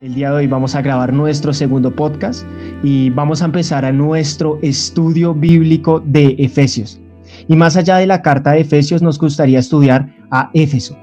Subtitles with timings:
[0.00, 2.46] El día de hoy vamos a grabar nuestro segundo podcast
[2.82, 6.98] y vamos a empezar a nuestro estudio bíblico de Efesios.
[7.48, 10.96] Y más allá de la carta de Efesios, nos gustaría estudiar a Éfeso.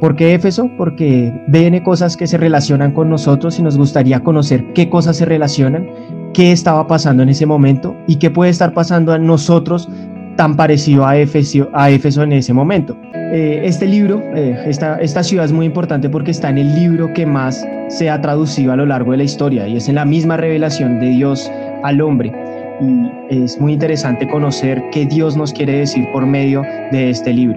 [0.00, 0.70] ¿Por qué Éfeso?
[0.78, 5.24] Porque viene cosas que se relacionan con nosotros y nos gustaría conocer qué cosas se
[5.24, 5.88] relacionan,
[6.32, 9.88] qué estaba pasando en ese momento y qué puede estar pasando a nosotros
[10.36, 12.96] tan parecido a Éfeso, a Éfeso en ese momento.
[13.32, 17.12] Eh, este libro, eh, esta, esta ciudad es muy importante porque está en el libro
[17.12, 20.04] que más se ha traducido a lo largo de la historia y es en la
[20.04, 21.48] misma revelación de Dios
[21.84, 22.32] al hombre.
[22.80, 27.56] Y es muy interesante conocer qué Dios nos quiere decir por medio de este libro.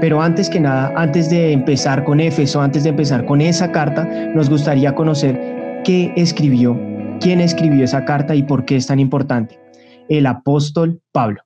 [0.00, 4.04] Pero antes que nada, antes de empezar con Éfeso, antes de empezar con esa carta,
[4.34, 6.76] nos gustaría conocer qué escribió,
[7.20, 9.56] quién escribió esa carta y por qué es tan importante.
[10.08, 11.42] El apóstol Pablo.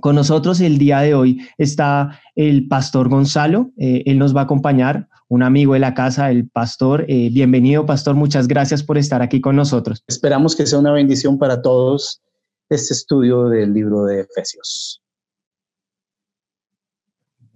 [0.00, 4.44] Con nosotros el día de hoy está el pastor Gonzalo, eh, él nos va a
[4.44, 7.04] acompañar, un amigo de la casa, el pastor.
[7.08, 10.04] Eh, bienvenido, pastor, muchas gracias por estar aquí con nosotros.
[10.06, 12.22] Esperamos que sea una bendición para todos
[12.68, 15.02] este estudio del libro de Efesios.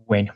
[0.07, 0.33] Bueno,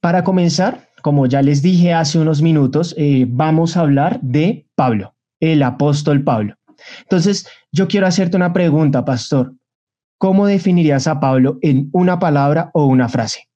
[0.00, 5.14] para comenzar, como ya les dije hace unos minutos, eh, vamos a hablar de Pablo,
[5.38, 6.56] el apóstol Pablo.
[7.02, 9.54] Entonces, yo quiero hacerte una pregunta, pastor.
[10.18, 13.49] ¿Cómo definirías a Pablo en una palabra o una frase?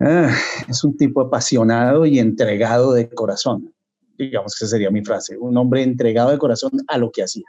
[0.00, 0.34] Ah,
[0.66, 3.72] es un tipo apasionado y entregado de corazón.
[4.16, 5.36] Digamos que esa sería mi frase.
[5.36, 7.44] Un hombre entregado de corazón a lo que hacía.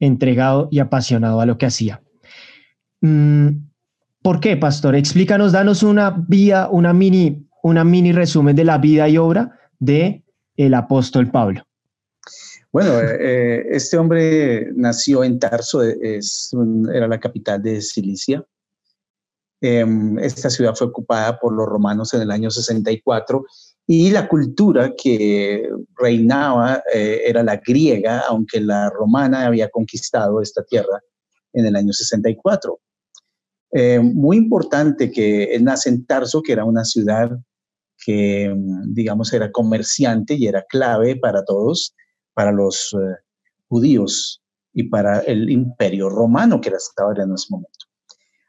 [0.00, 2.02] Entregado y apasionado a lo que hacía.
[3.02, 3.48] Mm,
[4.22, 4.94] ¿Por qué, pastor?
[4.96, 10.24] Explícanos, danos una vía, una mini, una mini resumen de la vida y obra de
[10.56, 11.62] el apóstol Pablo.
[12.72, 16.50] Bueno, eh, eh, este hombre nació en Tarso, es
[16.92, 18.44] era la capital de Cilicia.
[19.66, 23.46] Em, esta ciudad fue ocupada por los romanos en el año 64
[23.86, 30.62] y la cultura que reinaba eh, era la griega, aunque la romana había conquistado esta
[30.64, 31.00] tierra
[31.54, 32.78] en el año 64.
[34.02, 37.30] muy importante que nace en Tarso, que era una ciudad
[38.04, 38.54] que,
[38.88, 41.94] digamos, era comerciante y era clave para todos
[42.34, 43.16] para los eh,
[43.68, 44.42] judíos
[44.74, 47.93] y para el imperio romano que estaba en ese momento.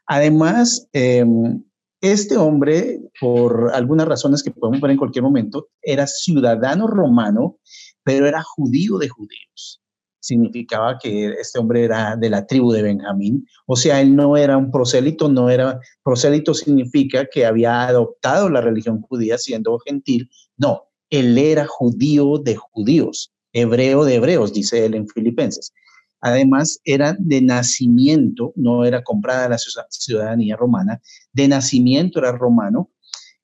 [0.06, 1.62] Además, em,
[2.00, 7.58] este hombre, por algunas razones que podemos ver en cualquier momento, era ciudadano romano,
[8.04, 9.80] pero era judío de judíos.
[10.20, 14.56] Significaba que este hombre era de la tribu de Benjamín, o sea, él no era
[14.56, 20.84] un prosélito, no era, prosélito significa que había adoptado la religión judía siendo gentil, no,
[21.10, 25.72] él era judío de judíos hebreo de hebreos, dice él en Filipenses.
[26.20, 31.00] Además, era de nacimiento, no era comprada la ciudadanía romana,
[31.32, 32.90] de nacimiento era romano,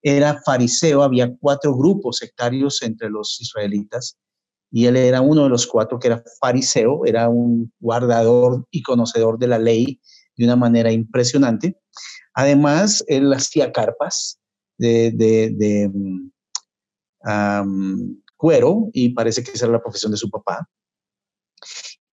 [0.03, 4.19] era fariseo, había cuatro grupos sectarios entre los israelitas
[4.73, 9.39] y él era uno de los cuatro que era fariseo, era un guardador y conocedor
[9.39, 10.01] de la ley
[10.37, 11.79] de una manera impresionante.
[12.35, 14.41] Además, él hacía carpas
[14.79, 15.91] de,
[18.37, 20.67] cuero y parece que esa era la profesión de su papá.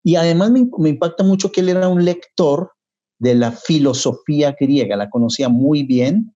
[0.10, 2.72] Y además me, impacta mucho que él era un lector
[3.20, 6.34] de la filosofía griega, la conocía muy bien,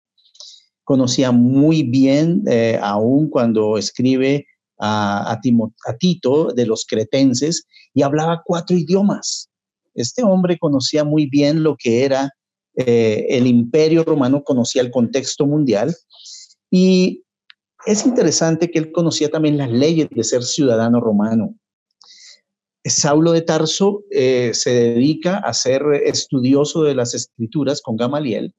[0.84, 4.44] conocía muy bien, eh, aún cuando escribe
[4.78, 9.48] a, a, Tito de los cretenses, y hablaba cuatro idiomas.
[9.94, 12.30] Este hombre conocía muy bien lo que era
[12.76, 15.96] eh, el imperio romano, conocía el contexto mundial,
[16.70, 17.24] y
[17.86, 21.54] es interesante que él conocía también las leyes de ser ciudadano romano.
[22.84, 28.54] Saulo de Tarso eh, se dedica a ser estudioso de las escrituras con Gamaliel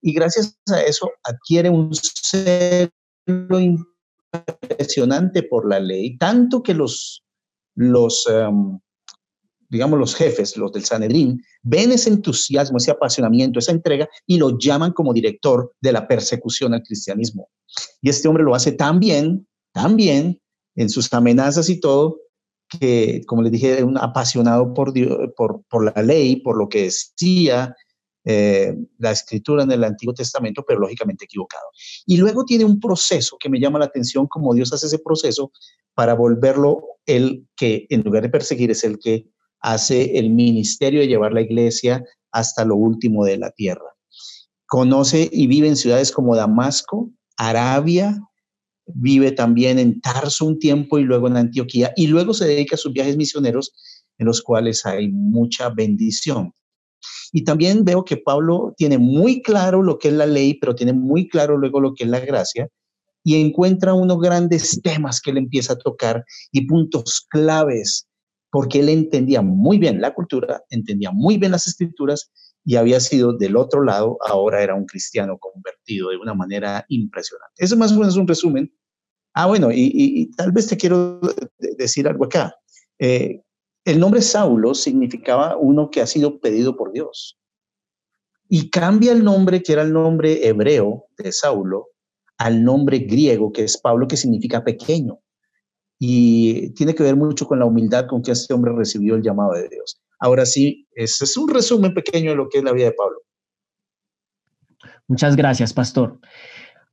[0.00, 2.90] y gracias a eso adquiere un celo
[3.60, 7.22] impresionante por la ley, tanto que los,
[7.76, 8.80] los em,
[9.72, 14.58] digamos, los jefes, los del Sanedrín, ven ese entusiasmo, ese apasionamiento, esa entrega y lo
[14.58, 17.48] llaman como director de la persecución al cristianismo.
[18.02, 20.38] Y este hombre lo hace tan bien, tan bien,
[20.74, 22.18] en sus amenazas y todo,
[22.78, 24.92] que, como les dije, es un apasionado por,
[25.34, 27.74] por, por la ley, por lo que decía
[28.24, 31.64] eh, la escritura en el Antiguo Testamento, pero lógicamente equivocado.
[32.06, 35.50] Y luego tiene un proceso que me llama la atención, como Dios hace ese proceso
[35.94, 39.26] para volverlo el que, en lugar de perseguir, es el que
[39.60, 43.96] hace el ministerio de llevar la iglesia hasta lo último de la tierra.
[44.66, 48.20] Conoce y vive en ciudades como Damasco, Arabia,
[48.86, 52.78] vive también en Tarso un tiempo y luego en Antioquía, y luego se dedica a
[52.78, 53.72] sus viajes misioneros
[54.18, 56.52] en los cuales hay mucha bendición.
[57.32, 60.92] Y también veo que Pablo tiene muy claro lo que es la ley, pero tiene
[60.92, 62.68] muy claro luego lo que es la gracia,
[63.24, 68.06] y encuentra unos grandes temas que él empieza a tocar y puntos claves,
[68.50, 72.30] porque él entendía muy bien la cultura, entendía muy bien las escrituras
[72.64, 77.64] y había sido del otro lado, ahora era un cristiano convertido de una manera impresionante.
[77.64, 78.72] Eso más o menos es un resumen.
[79.34, 81.20] Ah, bueno, y, tal vez te quiero
[81.58, 82.54] decir algo acá.
[82.98, 83.42] Eh,
[83.84, 87.38] el nombre Saulo significaba uno que ha sido pedido por Dios.
[88.48, 91.88] Y cambia el nombre, que era el nombre hebreo de Saulo,
[92.36, 95.18] al nombre griego, que es Pablo, que significa pequeño.
[95.98, 99.52] Y tiene que ver mucho con la humildad con que este hombre recibió el llamado
[99.52, 100.00] de Dios.
[100.22, 103.18] Ahora sí, ese es un resumen pequeño de lo que es la vida de Pablo.
[105.08, 106.20] Muchas gracias, pastor.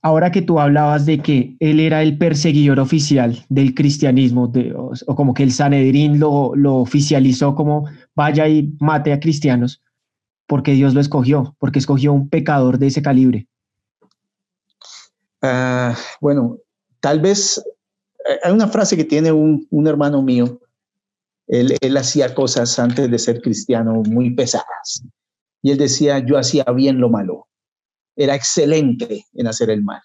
[0.01, 5.33] Ahora que tú hablabas de que él era el perseguidor oficial del cristianismo, o, como
[5.33, 7.85] que el Sanedrín lo, lo oficializó como
[8.15, 9.83] vaya y mate a cristianos,
[10.47, 13.47] porque Dios lo escogió, porque escogió un pecador de ese calibre.
[15.41, 16.57] Ah, bueno,
[16.99, 17.61] tal vez
[18.27, 20.59] eh, hay una frase que tiene un, hermano mío.
[21.49, 25.03] Él, hacía cosas antes de ser cristiano muy pesadas.
[25.63, 27.47] Y él decía, yo hacía bien lo malo.
[28.15, 30.01] Era excelente en hacer el mal.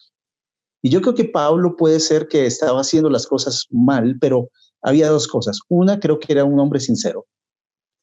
[0.83, 4.51] Y yo creo que Pablo puede ser que estaba haciendo las cosas mal, pero
[4.83, 5.61] había dos cosas.
[5.69, 7.27] Una, creo que era un hombre sincero,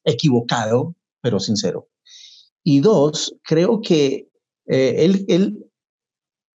[0.04, 1.88] equivocado, pero sincero.
[2.62, 4.28] Y dos, creo que
[4.66, 5.66] eh, él, él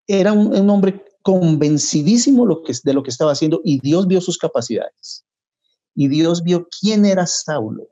[0.06, 2.46] era un, hombre convencidísimo
[2.84, 5.25] de lo que estaba haciendo y Dios vio sus capacidades.
[5.96, 7.88] Y Dios vio quién era Saulo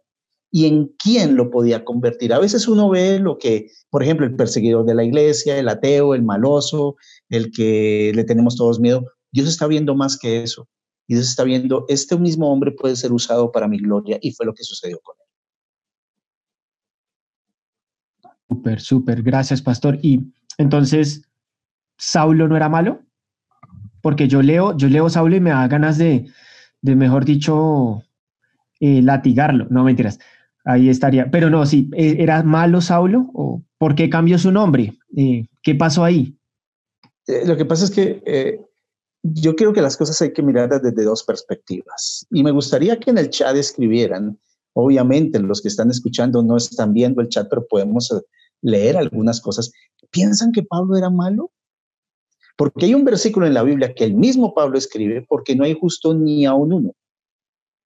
[0.52, 2.32] y en quién lo podía convertir.
[2.32, 6.14] A veces uno ve lo que, por ejemplo, el perseguidor de la iglesia, el ateo,
[6.14, 6.96] el maloso,
[7.28, 9.04] el que le tenemos todos miedo.
[9.32, 10.68] Dios está viendo más que eso.
[11.08, 14.46] Y Dios está viendo, este mismo hombre puede ser usado para mi gloria y fue
[14.46, 15.24] lo que sucedió con él.
[18.48, 19.22] Súper, súper.
[19.22, 19.98] Gracias, pastor.
[20.02, 21.22] Y entonces,
[21.96, 23.00] Saulo no era malo?
[24.02, 26.26] Porque yo leo, yo leo Saulo y me da ganas de,
[26.84, 28.02] de mejor dicho,
[28.78, 29.66] eh, latigarlo.
[29.70, 30.18] No, mentiras.
[30.66, 31.30] Ahí estaría.
[31.30, 33.30] Pero no, sí, eh, ¿era malo Saulo?
[33.32, 34.92] ¿O por qué cambió su nombre?
[35.16, 36.38] Eh, ¿Qué pasó ahí?
[37.46, 38.60] lo que pasa es que
[39.22, 42.26] yo creo que las cosas hay que mirarlas desde dos perspectivas.
[42.30, 44.38] Y me gustaría que en el chat escribieran,
[44.74, 48.12] obviamente los que están escuchando no están viendo el chat, pero podemos
[48.60, 49.72] leer algunas cosas.
[50.10, 51.50] ¿Piensan que Pablo era malo?
[52.56, 55.74] Porque hay un versículo en la Biblia que el mismo Pablo escribe, porque no hay
[55.74, 56.92] justo ni a un uno.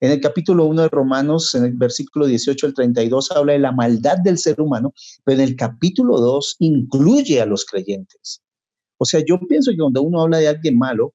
[0.00, 3.72] En el capítulo 1 de Romanos, en el versículo 18 al 32, habla de la
[3.72, 4.92] maldad del ser humano,
[5.24, 8.42] pero en el capítulo 2 incluye a los creyentes.
[8.98, 11.14] O sea, yo pienso que cuando uno habla de alguien malo,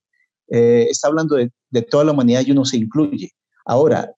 [0.49, 3.31] eh, está hablando de, de toda la humanidad y uno se incluye.
[3.65, 4.13] Ahora,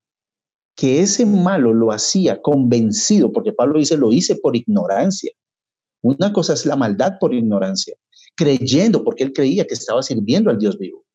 [0.76, 5.32] que ese malo lo hacía convencido, porque Pablo dice, lo hice por ignorancia.
[6.02, 7.96] Una cosa es la maldad por ignorancia
[8.36, 11.06] creyendo, porque él creía que estaba sirviendo al Dios vivo.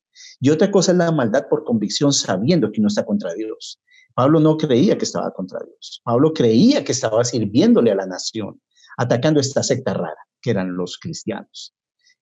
[0.40, 3.80] Y otra cosa es la maldad por convicción, sabiendo que no está contra Dios.
[4.14, 6.00] Pablo no creía que estaba contra Dios.
[6.04, 8.60] Pablo creía que estaba sirviéndole a la nación,
[8.96, 11.74] atacando esta secta rara, que eran los cristianos.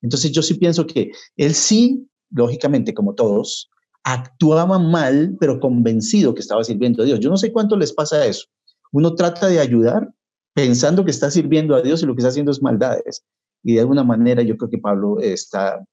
[0.03, 3.71] Entonces yo sí pienso que él sí, lógicamente, como todos,
[4.05, 7.21] actuaba mal, pero convencido que estaba sirviendo a Dios.
[7.21, 8.47] Yo no sé cuánto les pasa eso.
[8.93, 10.09] Uno trata de ayudar
[10.55, 13.25] pensando que está sirviendo a Dios y lo que está haciendo es maldades.
[13.63, 15.85] Y de alguna manera yo creo que Pablo está,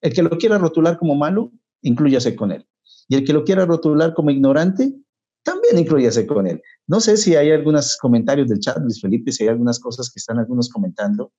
[0.00, 1.52] el que lo quiera rotular como malo,
[1.82, 2.66] incluyase con él.
[3.08, 4.94] Y el que lo quiera rotular como ignorante,
[5.42, 6.62] también incluyase con él.
[6.86, 10.18] No sé si hay algunos comentarios del chat, Luis Felipe, si hay algunas cosas que
[10.18, 11.32] están algunos comentando.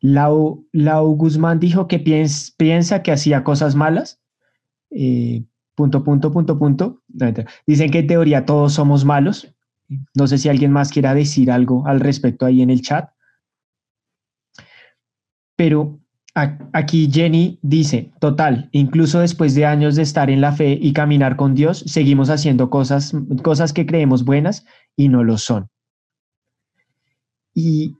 [0.00, 4.20] Lau, Lau Guzmán dijo que piensa que hacía cosas malas.
[4.90, 7.02] Eh, punto, punto, punto, punto.
[7.66, 9.54] Dicen que en teoría todos somos malos.
[10.14, 13.13] No sé si alguien más quiera decir algo al respecto ahí en el chat.
[15.56, 16.00] Pero
[16.72, 21.36] aquí Jenny dice, total, incluso después de años de estar en la fe y caminar
[21.36, 24.64] con Dios, seguimos haciendo cosas, cosas que creemos buenas
[24.96, 25.68] y no lo son.
[27.54, 27.94] Y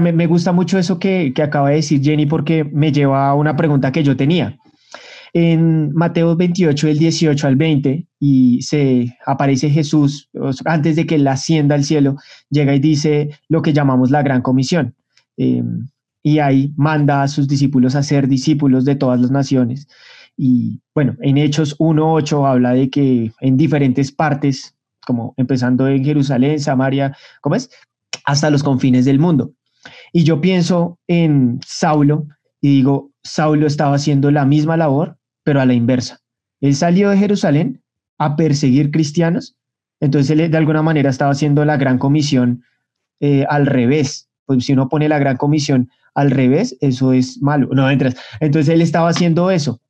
[0.00, 3.56] me gusta mucho eso que, que acaba de decir Jenny porque me lleva a una
[3.56, 4.58] pregunta que yo tenía.
[5.32, 10.28] En Mateo 28, del 18 al 20, y se aparece Jesús
[10.66, 12.16] antes de que él ascienda al cielo,
[12.50, 14.94] llega y dice lo que llamamos la gran comisión.
[15.38, 15.88] Em,
[16.22, 19.88] y ahí manda a sus discípulos a ser discípulos de todas las naciones.
[20.36, 24.74] Y bueno, en Hechos 1.8 habla de que en diferentes partes,
[25.04, 27.70] como empezando en Jerusalén, Samaria, ¿cómo es?
[28.24, 29.52] Hasta los confines del mundo.
[30.12, 32.26] Y yo pienso en Saulo
[32.60, 36.20] y digo, Saulo estaba haciendo la misma labor, pero a la inversa.
[36.60, 37.82] Él salió de Jerusalén
[38.18, 39.56] a perseguir cristianos,
[39.98, 42.62] entonces él de alguna manera estaba haciendo la gran comisión
[43.18, 47.68] eh, al revés pues si uno pone la gran comisión al revés, eso es malo.
[47.72, 48.16] No, entras.
[48.40, 49.80] Entonces él estaba haciendo eso,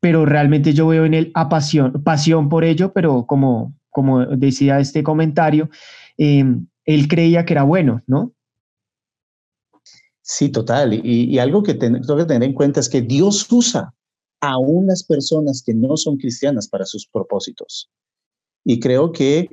[0.00, 5.02] pero realmente yo veo en él a pasión, por ello, pero como, como decía este
[5.02, 5.70] comentario,
[6.16, 8.32] em, él creía que era bueno, ¿no?
[10.22, 11.00] Sí, total.
[11.04, 13.94] Y, algo que tengo que tener en cuenta es que Dios usa
[14.40, 17.90] a unas personas que no son cristianas para sus propósitos.
[18.62, 19.48] Y creo que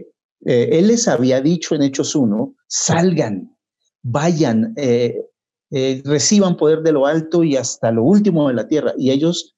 [0.46, 3.55] eh, Él les había dicho en Hechos 1, salgan,
[4.08, 5.20] vayan, eh,
[5.72, 8.94] eh, reciban poder de lo alto y hasta lo último de la tierra.
[8.98, 9.56] Y ellos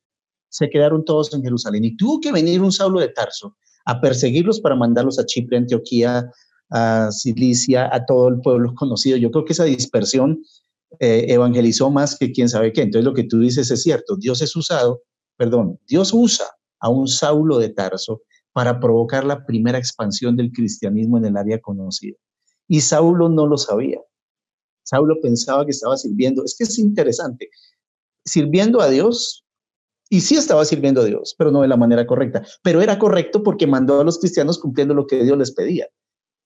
[0.50, 1.84] se quedaron todos en Jerusalén.
[1.84, 6.32] Y tuvo que venir un Saulo de Tarso a perseguirlos para mandarlos a Chipre, Antioquía,
[6.70, 9.18] a Cilicia, a todo el pueblo conocido.
[9.18, 10.42] Yo creo que esa dispersión
[11.00, 12.84] eh, evangelizó más que quién sabe qué.
[12.84, 14.16] Entonces lo que tú dices es cierto.
[14.16, 15.02] Dios es usado,
[15.36, 16.46] perdón, Dios usa
[16.80, 18.22] a un Saulo de Tarso
[18.54, 22.16] para provocar la primera expansión del cristianismo en el área conocida.
[22.70, 24.00] Y Saulo no lo sabía.
[24.88, 26.46] Saulo pensaba que estaba sirviendo.
[26.46, 27.50] Es que es interesante.
[28.24, 29.46] Sirviendo a Dios,
[30.10, 32.44] y sí estaba sirviendo a Dios, pero no de la manera correcta.
[32.64, 35.88] Pero era correcto porque mandó a los cristianos cumpliendo lo que Dios les pedía.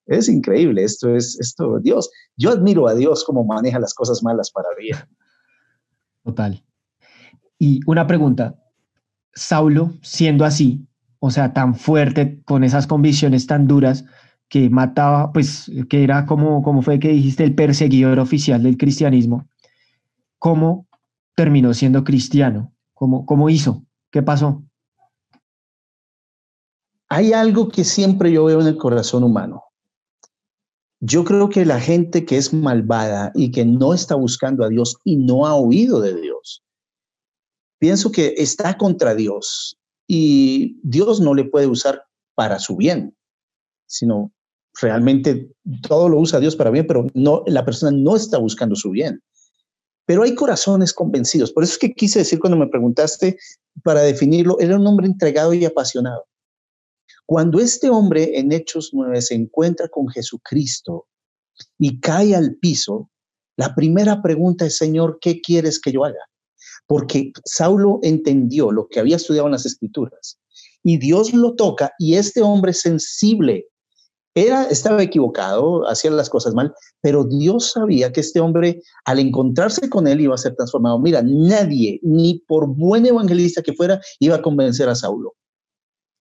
[0.07, 4.49] Es increíble, esto es, esto, Dios, yo admiro a Dios cómo maneja las cosas malas
[4.49, 4.97] para bien.
[6.23, 6.65] Total.
[7.59, 8.59] Y una pregunta,
[9.35, 10.87] Saulo, siendo así,
[11.19, 14.03] o sea, tan fuerte, con esas convicciones tan duras,
[14.51, 19.47] que mataba, pues que era como, como fue que dijiste, el perseguidor oficial del cristianismo,
[20.39, 20.89] ¿cómo
[21.37, 22.73] terminó siendo cristiano?
[22.93, 23.85] ¿Cómo, cómo hizo?
[24.11, 24.61] ¿Qué pasó?
[27.07, 29.63] Hay algo que siempre yo veo en el corazón humano.
[30.99, 34.97] Yo creo que la gente que es malvada y que no está buscando a Dios
[35.05, 36.61] y no ha oído de Dios,
[37.79, 39.77] pienso que está contra Dios
[40.07, 42.03] y Dios no le puede usar
[42.35, 43.15] para su bien,
[43.85, 44.33] sino
[44.79, 45.49] realmente
[45.87, 49.21] todo lo usa Dios para bien, pero no, la persona no está buscando su bien.
[50.05, 51.51] Pero hay corazones convencidos.
[51.51, 53.37] Por eso es que quise decir cuando me preguntaste
[53.83, 56.25] para definirlo, era un hombre entregado y apasionado.
[57.25, 61.07] Cuando este hombre en Hechos 9 se encuentra con Jesucristo
[61.77, 63.09] y cae al piso,
[63.57, 66.19] la primera pregunta es, Señor, ¿qué quieres que yo haga?
[66.87, 70.39] Porque Saulo entendió lo que había estudiado en las escrituras
[70.83, 73.67] y Dios lo toca y este hombre sensible
[74.33, 79.89] era, estaba equivocado, hacía las cosas mal, pero Dios sabía que este hombre, al encontrarse
[79.89, 80.99] con él, iba a ser transformado.
[80.99, 85.33] Mira, nadie, ni por buen evangelista que fuera, iba a convencer a Saulo.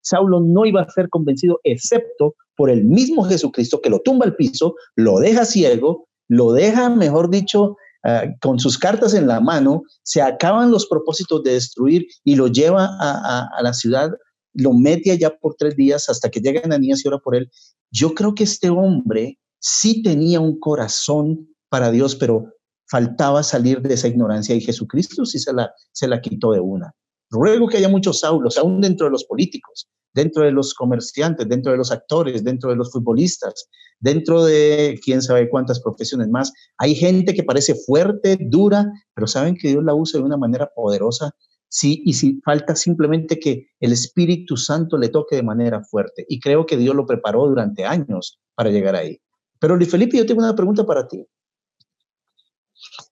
[0.02, 4.34] Saulo no iba a ser convencido excepto por el mismo Jesucristo que lo tumba al
[4.34, 9.82] piso, lo deja ciego, lo deja, mejor dicho, ah, con sus cartas en la mano,
[10.02, 14.10] se acaban los propósitos de destruir y lo lleva a, a la ciudad,
[14.54, 17.50] lo mete allá por tres días hasta que llega Ananías y ora por él
[17.90, 22.46] yo creo que este hombre sí tenía un corazón para Dios, pero
[22.88, 26.92] faltaba salir de esa ignorancia y Jesucristo sí se la, se la quitó de una.
[27.30, 31.70] Ruego que haya muchos Saulos, aún dentro de los políticos, dentro de los comerciantes, dentro
[31.70, 33.68] de los actores, dentro de los futbolistas,
[34.00, 36.52] dentro de quién sabe cuántas profesiones más.
[36.78, 40.68] Hay gente que parece fuerte, dura, pero saben que Dios la usa de una manera
[40.74, 41.32] poderosa
[41.72, 46.26] Sí, y si falta simplemente que el Espíritu Santo le toque de manera fuerte.
[46.28, 49.20] Y creo que Dios lo preparó durante años para llegar ahí.
[49.60, 51.24] Pero Luis Felipe, yo tengo una pregunta para ti.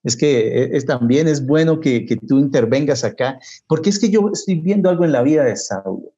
[0.03, 4.09] Es que eh, es, también es bueno que, que, tú intervengas acá, porque es que
[4.09, 6.11] yo estoy viendo algo en la vida de Saulo.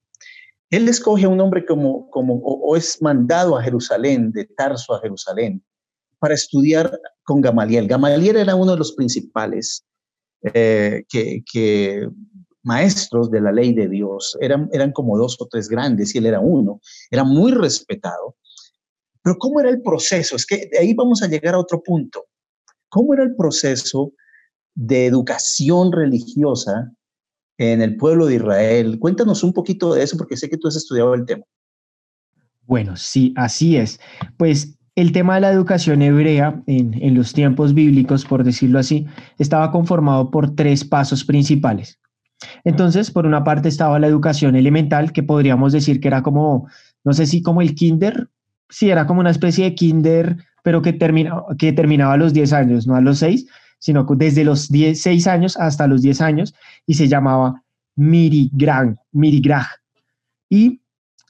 [0.71, 5.01] Él escoge a un hombre como, como o, es mandado a Jerusalén, de Tarso a
[5.01, 5.61] Jerusalén,
[6.17, 7.87] para estudiar con Gamaliel.
[7.87, 9.85] Gamaliel era uno de los principales
[10.53, 12.07] eh, que, que,
[12.63, 14.37] maestros de la ley de Dios.
[14.41, 16.79] Eran, eran como dos o tres grandes y él era uno.
[17.09, 18.35] Era muy respetado.
[19.23, 20.35] Pero ¿cómo era el proceso?
[20.35, 22.25] Es que ahí vamos a llegar a otro punto.
[22.89, 24.13] ¿Cómo era el proceso
[24.73, 26.91] de educación religiosa
[27.57, 28.99] en el pueblo de Israel?
[28.99, 31.43] Cuéntanos un poquito de eso porque sé que tú has estudiado el tema.
[32.65, 33.99] Bueno, sí, así es.
[34.37, 39.05] Pues el tema de la educación hebrea en, en, los tiempos bíblicos, por decirlo así,
[39.37, 42.00] estaba conformado por tres pasos principales.
[42.63, 46.67] Entonces, por una parte estaba la educación elemental, que podríamos decir que era como,
[47.03, 48.29] no sé si como el kinder,
[48.69, 52.53] sí, era como una especie de kinder, pero que, termina, que terminaba a los 10
[52.53, 53.47] años, no a los 6,
[53.79, 56.53] sino desde los 10, 6 años hasta los 10 años,
[56.85, 57.63] y se llamaba
[57.95, 58.95] Mirigrag.
[59.11, 59.65] Mirigrag.
[60.49, 60.81] Y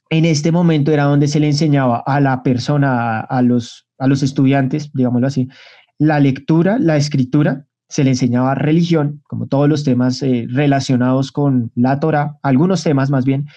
[0.09, 4.23] en este momento era donde se le enseñaba a la persona, a los, a los
[4.23, 5.47] estudiantes, digámoslo así,
[5.97, 11.71] la lectura, la escritura, se le enseñaba religión, como todos los temas eh, relacionados con
[11.75, 13.47] la Torah, algunos temas más bien,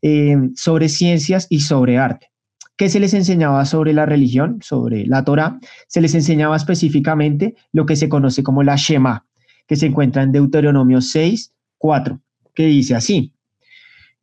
[0.00, 2.30] eh, sobre ciencias y sobre arte.
[2.76, 5.60] ¿Qué se les enseñaba sobre la religión, sobre la Torah?
[5.88, 9.26] Se les enseñaba específicamente lo que se conoce como la Shema,
[9.68, 12.18] que se encuentra en Deuteronomio 6, 4,
[12.54, 13.34] que dice así,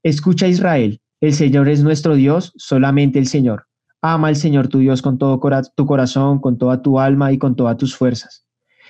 [0.01, 3.67] Escucha Israel, el Señor es nuestro Dios, solamente el Señor.
[4.01, 5.39] Ama al Señor tu Dios con todo
[5.75, 8.48] tu corazón, con toda tu alma y con todas tus fuerzas.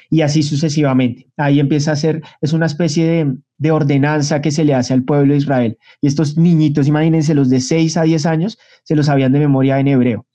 [0.10, 1.28] Y así sucesivamente.
[1.38, 5.04] Ahí empieza a ser, es una especie de, de ordenanza que se le hace al
[5.04, 5.78] pueblo de Israel.
[6.02, 9.80] Y estos niñitos, imagínense, los de 6 a 10 años, se los sabían de memoria
[9.80, 10.26] en hebreo.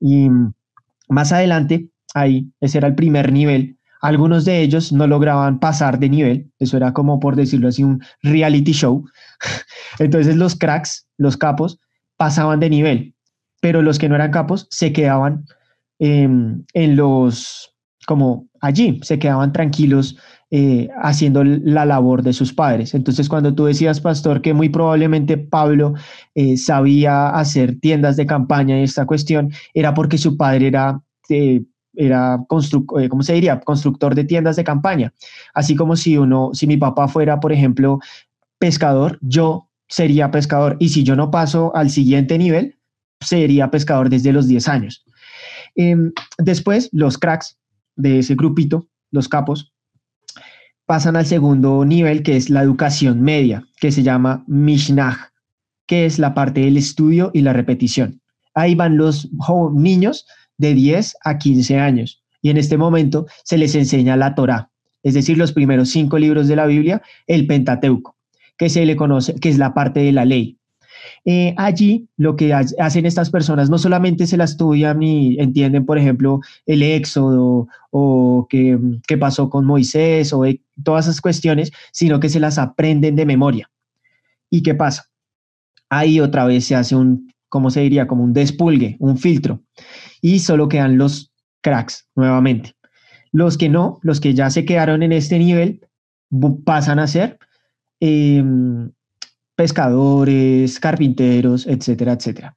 [0.00, 0.28] Y
[1.08, 3.78] más adelante, ahí, ese era el primer nivel.
[4.00, 8.02] Algunos de ellos no lograban pasar de nivel, eso era como por decirlo así, un
[8.22, 9.04] reality show.
[9.98, 11.78] Entonces los cracks, los capos,
[12.16, 13.14] pasaban de nivel,
[13.60, 15.46] pero los que no eran capos se quedaban
[15.98, 17.73] em, en los,
[18.06, 20.16] como allí, se quedaban tranquilos
[20.50, 22.94] eh, haciendo la labor de sus padres.
[22.94, 25.94] Entonces, cuando tú decías, pastor, que muy probablemente Pablo
[26.34, 31.00] eh, sabía hacer tiendas de campaña y esta cuestión, era porque su padre era...
[31.28, 31.62] Eh,
[31.96, 33.60] era ¿cómo se diría?
[33.60, 35.12] constructor de tiendas de campaña.
[35.54, 38.00] Así como si uno, si mi papá fuera, por ejemplo,
[38.58, 40.76] pescador, yo sería pescador.
[40.80, 42.76] Y si yo no paso al siguiente nivel,
[43.20, 45.04] sería pescador desde los 10 años.
[45.76, 47.58] Em, después, los cracks
[47.96, 49.72] de ese grupito, los capos,
[50.86, 55.32] pasan al segundo nivel, que es la educación media, que se llama Mishnah,
[55.86, 58.20] que es la parte del estudio y la repetición.
[58.54, 59.28] Ahí van los
[59.72, 60.26] niños
[60.58, 64.70] de 10 a 15 años y en este momento se les enseña la Torah,
[65.02, 68.16] es decir, los primeros cinco libros de la Biblia, el Pentateuco,
[68.56, 70.58] que se le conoce, que es la parte de la ley.
[71.24, 75.98] Eh, allí lo que hacen estas personas no solamente se la estudian y entienden, por
[75.98, 78.78] ejemplo, el éxodo o qué,
[79.18, 80.44] pasó con Moisés o
[80.82, 83.70] todas esas cuestiones, sino que se las aprenden de memoria.
[84.50, 85.08] ¿Y qué pasa?
[85.88, 88.06] Ahí otra vez se hace un, ¿cómo se diría?
[88.06, 89.60] Como un despulgue, un filtro.
[90.20, 92.74] Y solo quedan los cracks nuevamente.
[93.32, 95.80] Los que no, los que ya se quedaron en este nivel,
[96.64, 97.38] pasan a ser
[98.00, 98.90] em,
[99.56, 102.56] pescadores, carpinteros, etcétera, etcétera.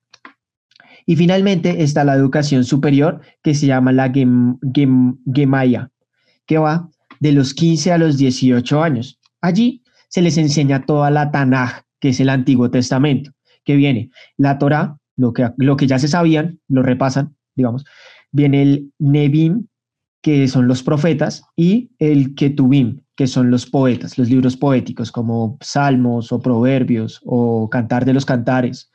[1.06, 4.12] Y finalmente está la educación superior que se llama la
[5.34, 5.90] Gemaya,
[6.46, 9.20] que va de los 15 a los 18 años.
[9.42, 13.32] Allí se les enseña toda la Tanaj, que es el Antiguo Testamento,
[13.64, 17.86] que viene la Torah, lo que, lo que ya se sabían, lo repasan, digamos.
[18.32, 19.68] Viene el Nebim,
[20.22, 25.58] que son los profetas, y el Ketubim, que son los poetas, los libros poéticos como
[25.60, 28.92] Salmos o Proverbios o Cantar de los Cantares.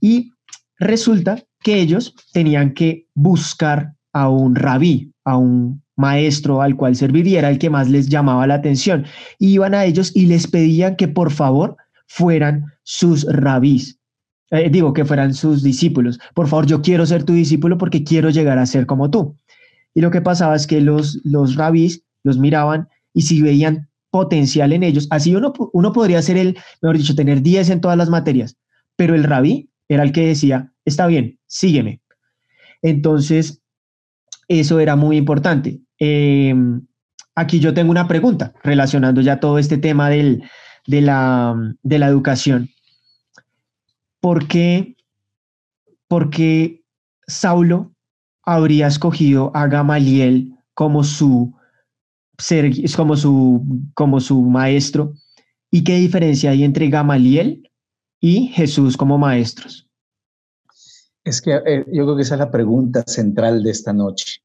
[0.00, 0.30] Y
[0.78, 7.46] resulta que ellos tenían que buscar a un rabí, a un maestro al cual serviría,
[7.48, 9.04] el que más les llamaba la atención.
[9.40, 13.98] iban a ellos y les pedían que por favor fueran sus rabís.
[14.52, 16.20] Eh, digo, que fueran sus discípulos.
[16.32, 19.36] Por favor, yo quiero ser tu discípulo porque quiero llegar a ser como tú.
[19.94, 24.72] Y lo que pasaba es que los, los rabís los miraban y si veían potencial
[24.72, 28.10] en ellos, así uno, uno podría ser el, mejor dicho, tener 10 en todas las
[28.10, 28.56] materias,
[28.94, 32.00] pero el rabí era el que decía, está bien, sígueme.
[32.80, 33.60] Entonces,
[34.46, 35.80] eso era muy importante.
[35.98, 36.86] Em,
[37.34, 40.44] aquí yo tengo una pregunta relacionando ya todo este tema del,
[40.86, 42.70] de, la, de la educación.
[44.20, 44.94] ¿Por qué,
[46.06, 46.84] ¿Por qué
[47.26, 47.90] Saulo
[48.44, 51.57] habría escogido a Gamaliel como su
[52.38, 53.62] ser, como su,
[53.94, 55.14] como su maestro?
[55.70, 57.70] ¿Y qué diferencia hay entre Gamaliel
[58.20, 59.88] y Jesús como maestros?
[61.24, 64.40] Es que eh, yo creo que esa es la pregunta central de esta noche.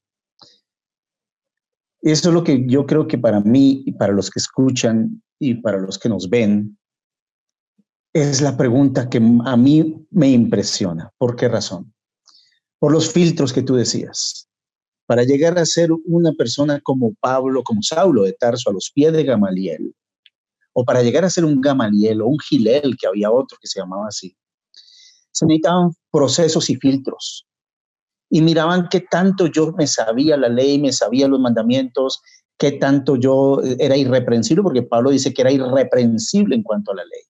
[2.01, 5.55] Eso es lo que yo creo que para mí y para los que escuchan y
[5.55, 6.77] para los que nos ven,
[8.13, 11.11] es la pregunta que a mí me impresiona.
[11.17, 11.93] ¿Por qué razón?
[12.79, 14.49] Por los filtros que tú decías.
[15.05, 19.11] Para llegar a ser una persona como Pablo, como Saulo de Tarso, a los pies
[19.13, 19.93] de Gamaliel,
[20.73, 23.79] o para llegar a ser un Gamaliel o un Gilel, que había otro que se
[23.79, 24.35] llamaba así,
[25.31, 27.47] se necesitaban procesos y filtros.
[28.29, 32.21] Y miraban qué tanto yo me sabía la ley, me sabía los mandamientos,
[32.57, 37.03] qué tanto yo era irreprensible, porque Pablo dice que era irreprensible en cuanto a la
[37.03, 37.21] ley.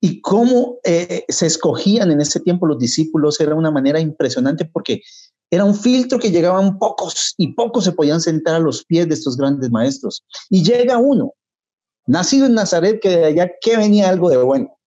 [0.00, 5.02] Y cómo eh, se escogían en ese tiempo los discípulos era una manera impresionante porque
[5.50, 9.14] era un filtro que llegaban pocos y pocos se podían sentar a los pies de
[9.14, 10.24] estos grandes maestros.
[10.50, 11.34] Y llega uno,
[12.06, 14.78] nacido en Nazaret, que de allá que venía algo de bueno.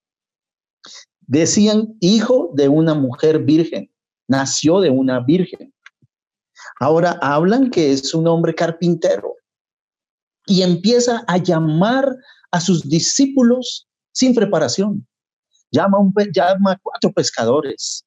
[1.21, 3.91] Decían hijo de una mujer virgen,
[4.27, 5.73] nació de una virgen.
[6.79, 9.35] Ahora hablan que es un hombre carpintero
[10.45, 12.17] y empieza a llamar
[12.51, 15.05] a sus discípulos sin preparación.
[15.71, 18.05] Llama, a cuatro pescadores,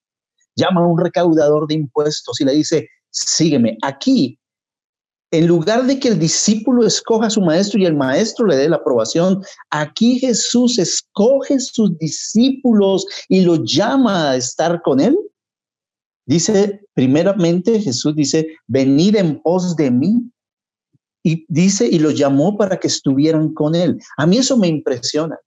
[0.54, 3.78] llama a un recaudador de impuestos y le dice, sígueme.
[3.82, 4.38] Aquí,
[5.30, 8.68] en lugar de que el discípulo escoja a su maestro y el maestro le dé
[8.68, 15.16] la aprobación, aquí Jesús escoge sus discípulos y los llama a estar con él.
[16.26, 20.30] Dice, primeramente Jesús dice, venid en pos de mí.
[21.26, 23.98] Y dice, y los llamó para que estuvieran con él.
[24.18, 25.38] A mí eso me impresiona.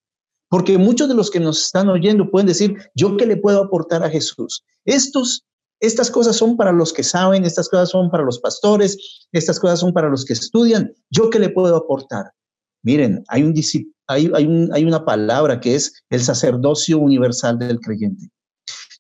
[0.50, 4.04] Porque muchos de los que nos están oyendo pueden decir, ¿yo qué le puedo aportar
[4.04, 4.64] a Jesús?
[4.86, 5.44] Estos,
[5.82, 9.80] estas cosas son para los que saben, estas cosas son para los pastores, estas cosas
[9.80, 10.94] son para los que estudian.
[11.10, 12.32] ¿Yo qué le puedo aportar?
[12.84, 13.54] Miren, hay, un,
[14.08, 18.30] hay, hay, hay una palabra que es el sacerdocio universal del creyente.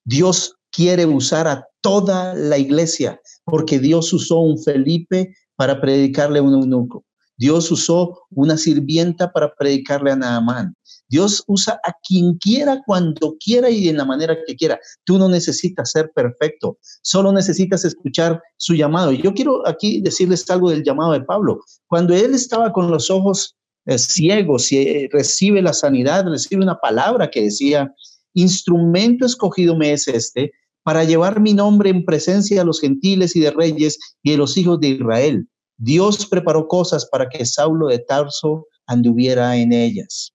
[0.04, 6.44] Dios quiere usar a toda la iglesia, porque Dios usó un Felipe para predicarle a
[6.44, 7.04] un eunuco.
[7.38, 10.74] Dios usó una sirvienta para predicarle a Naamán.
[11.10, 14.80] Dios usa a quien quiera, cuando quiera y en la manera que quiera.
[15.06, 19.12] Tú no necesitas ser perfecto, solo necesitas escuchar su llamado.
[19.12, 21.62] Yo quiero aquí decirles algo del llamado de Pablo.
[21.88, 26.78] Cuando él estaba con los ojos eh, ciegos y eh, recibe la sanidad, recibe una
[26.78, 27.94] palabra que decía,
[28.34, 30.52] instrumento escogido me es este
[30.84, 34.58] para llevar mi nombre en presencia de los gentiles y de reyes y de los
[34.58, 35.48] hijos de Israel.
[35.78, 40.34] Dios preparó cosas para que Saulo de Tarso anduviera en ellas.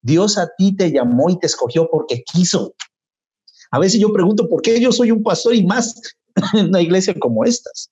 [0.00, 2.74] Dios a ti te llamó y te escogió porque quiso.
[3.70, 6.00] A veces yo pregunto, ¿por qué yo soy un pastor y más
[6.54, 7.90] en una iglesia como estas?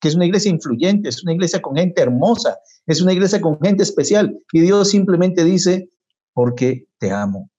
[0.00, 3.58] Que es una iglesia influyente, es una iglesia con gente hermosa, es una iglesia con
[3.60, 4.38] gente especial.
[4.52, 5.90] Y Dios simplemente dice,
[6.32, 7.50] porque te amo.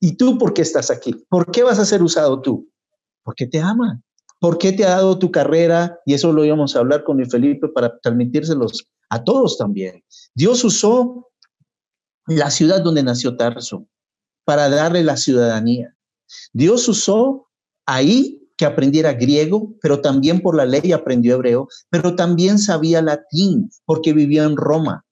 [0.00, 1.14] ¿Y tú por qué estás aquí?
[1.28, 2.68] ¿Por qué vas a ser usado tú?
[3.22, 4.00] Porque te ama.
[4.40, 5.98] ¿Por qué te ha dado tu carrera?
[6.06, 10.04] Y eso lo íbamos a hablar con Felipe para transmitírselos a todos también.
[10.34, 11.30] Dios usó
[12.26, 13.88] la ciudad donde nació Tarso,
[14.44, 15.94] para darle la ciudadanía.
[16.52, 17.48] Dios usó
[17.86, 23.70] ahí que aprendiera griego, pero también por la ley aprendió hebreo, pero también sabía latín
[23.86, 25.04] porque vivía en Roma.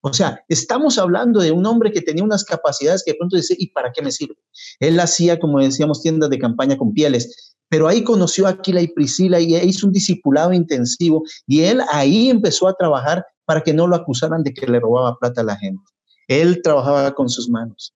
[0.00, 3.54] O sea, estamos hablando de un hombre que tenía unas capacidades que de pronto dice,
[3.58, 4.36] ¿y para qué me sirve?
[4.80, 8.88] Él hacía, como decíamos, tiendas de campaña con pieles, pero ahí conoció a Aquila y
[8.88, 13.86] Priscila y hizo un discipulado intensivo y él ahí empezó a trabajar para que no
[13.86, 15.82] lo acusaran de que le robaba plata a la gente.
[16.28, 17.94] Él trabajaba con sus manos.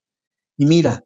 [0.57, 1.03] Y mira,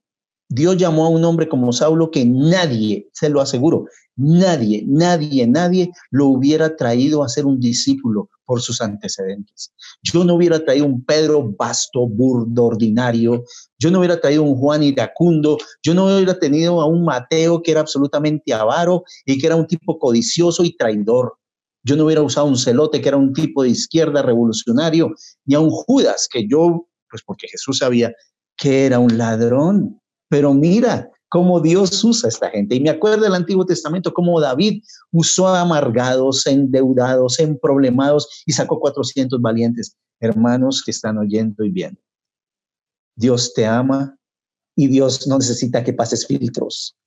[0.48, 5.90] Dios llamó a un hombre como Saulo que nadie, se lo aseguro, nadie, nadie, nadie
[6.10, 9.72] lo hubiera traído a ser un discípulo por sus antecedentes.
[10.02, 13.44] Yo no hubiera traído un Pedro vasto, burdo, ordinario.
[13.78, 15.56] Yo no hubiera traído un Juan iracundo.
[15.82, 19.66] Yo no hubiera tenido a un Mateo que era absolutamente avaro y que era un
[19.66, 21.38] tipo codicioso y traidor.
[21.82, 25.14] Yo no hubiera usado un celote que era un tipo de izquierda revolucionario,
[25.46, 28.12] ni a un Judas que yo pues porque Jesús sabía
[28.58, 29.98] que era un ladrón.
[30.28, 32.74] Pero mira cómo Dios usa a esta gente.
[32.74, 38.78] Y me acuerdo del Antiguo Testamento cómo David usó a amargados, endeudados, emproblemados y sacó
[38.78, 41.98] 400 valientes hermanos que están oyendo y viendo.
[43.16, 44.14] Dios te ama
[44.76, 46.98] y Dios no necesita que pases filtros.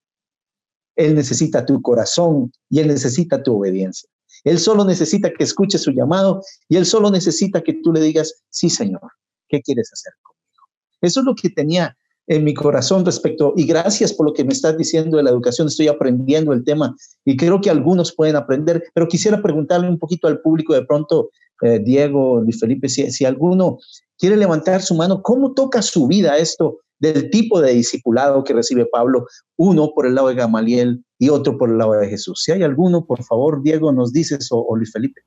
[0.95, 4.09] Él necesita tu corazón y Él necesita tu obediencia.
[4.43, 8.43] Él solo necesita que escuches su llamado y Él solo necesita que tú le digas,
[8.49, 9.07] sí, Señor,
[9.49, 10.65] ¿qué quieres hacer conmigo?
[11.01, 11.95] Eso es lo que tenía
[12.27, 15.67] en mi corazón respecto, y gracias por lo que me estás diciendo de la educación,
[15.67, 20.27] estoy aprendiendo el tema y creo que algunos pueden aprender, pero quisiera preguntarle un poquito
[20.27, 21.29] al público de pronto,
[21.61, 23.77] eh, Diego, y Felipe, si, si alguno
[24.17, 28.85] quiere levantar su mano, ¿cómo toca su vida esto del tipo de discipulado que recibe
[28.85, 32.41] Pablo, uno por el lado de Gamaliel y otro por el lado de Jesús?
[32.43, 35.21] Si hay alguno, por favor, Diego, nos dices o, o Luis Felipe.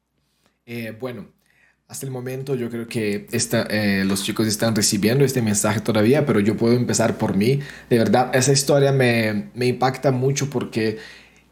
[0.67, 1.29] Eh, bueno,
[1.89, 6.27] hasta el momento yo creo que esta, eh, los chicos están recibiendo este mensaje todavía,
[6.27, 7.61] pero yo puedo empezar por mí.
[7.89, 10.99] De verdad, esa historia me, me impacta mucho porque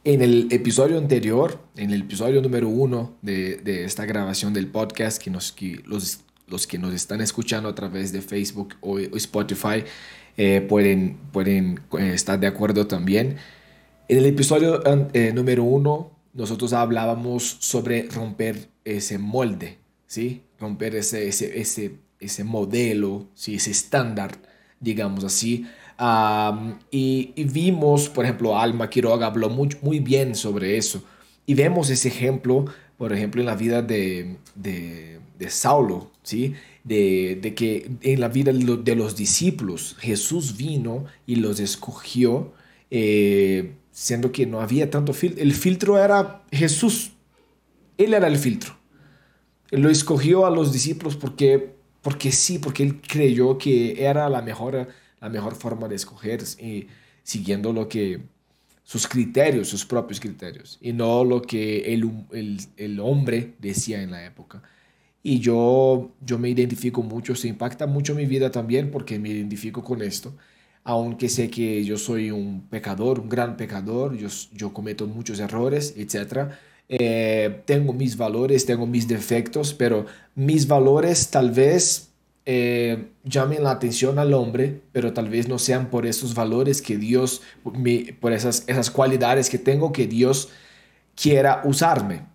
[0.04, 5.22] en el episodio anterior, en el episodio número uno de, de esta grabación del podcast,
[5.22, 9.84] que, nos, que los, los que nos están escuchando a través de Facebook o, Spotify
[10.36, 13.38] eh, pueden, pueden eh, estar de acuerdo también.
[14.06, 14.82] En el episodio
[15.32, 20.42] número uno, nosotros hablábamos sobre romper ese molde ¿sí?
[20.58, 23.56] Romper ese, ese, ese, ese modelo, ¿sí?
[23.56, 24.38] Ese estándar,
[24.80, 25.66] digamos así.
[26.90, 31.02] y, vimos, por ejemplo, Alma Quiroga habló muy, muy bien sobre eso.
[31.46, 32.66] Y vemos ese ejemplo,
[32.98, 36.54] por ejemplo, en la vida de, de, de Saulo, ¿sí?
[36.84, 42.52] De, de, que en la vida de los discípulos Jesús vino y los escogió,
[42.90, 45.42] eh, siendo que no había tanto filtro.
[45.42, 47.12] El filtro era Jesús.
[47.98, 48.76] Él era el filtro
[49.70, 54.88] lo escogió a los discípulos porque, porque sí, porque él creyó que era la mejor,
[55.20, 56.88] la mejor forma de escoger, y
[57.22, 58.22] siguiendo lo que,
[58.84, 64.10] sus criterios, sus propios criterios, y no lo que el, el, el hombre decía en
[64.12, 64.62] la época.
[65.22, 69.82] Y yo, yo me identifico mucho, se impacta mucho mi vida también porque me identifico
[69.82, 70.36] con esto.
[70.84, 75.94] Aunque sé que yo soy un pecador, un gran pecador, yo, yo cometo muchos errores,
[75.96, 76.52] etc.
[76.88, 82.12] Eh, tengo mis valores, tengo mis defectos, pero mis valores tal vez
[82.44, 86.96] eh, llamen la atención al hombre, pero tal vez no sean por esos valores que
[86.96, 87.42] Dios,
[88.20, 90.50] por esas, esas cualidades que tengo, que Dios
[91.16, 92.26] quiera usarme.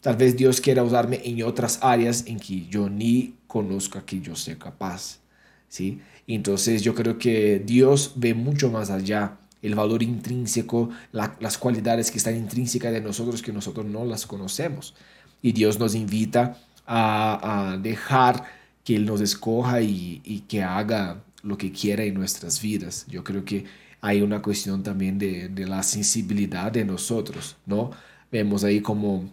[0.00, 4.34] Tal vez Dios quiera usarme en otras áreas en que yo ni conozca que yo
[4.34, 5.20] sea capaz.
[5.68, 6.00] ¿sí?
[6.26, 12.18] Entonces yo creo que Dios ve mucho más allá el valor intrínseco, las cualidades que
[12.18, 14.94] están intrínsecas de nosotros que nosotros no las conocemos.
[15.40, 18.44] Y Dios nos invita a, a dejar
[18.84, 23.06] que Él nos escoja y, que haga lo que quiera en nuestras vidas.
[23.08, 23.64] Yo creo que
[24.00, 27.90] hay una cuestión también de, la sensibilidad de nosotros, ¿no?
[28.30, 29.30] Vemos ahí como,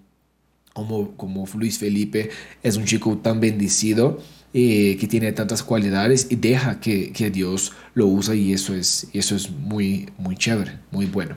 [0.74, 2.30] como, como Luis Felipe
[2.62, 4.22] es un chico tan bendecido
[4.54, 9.36] eh, que tiene tantas cualidades y deja que, Dios lo usa y eso es, eso
[9.36, 11.36] es muy, muy chévere, muy bueno.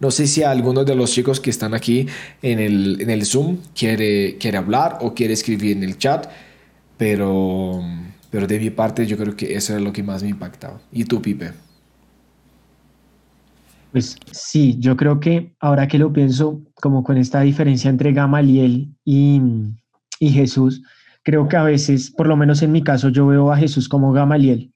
[0.00, 2.06] No sé si alguno de los chicos que están aquí
[2.42, 6.28] en el, en el Zoom quiere, quiere hablar o quiere escribir en el chat.
[6.96, 7.80] Pero,
[8.30, 10.80] pero de mi parte yo creo que eso es lo que más me impactaba.
[10.90, 11.52] ¿Y tú, Pipe?
[13.92, 18.94] Pues sí, yo creo que ahora que lo pienso, como con esta diferencia entre Gamaliel
[19.04, 19.40] y,
[20.18, 20.82] y Jesús,
[21.28, 24.14] creo que a veces, por lo menos en mi caso, yo veo a Jesús como
[24.14, 24.72] Gamaliel,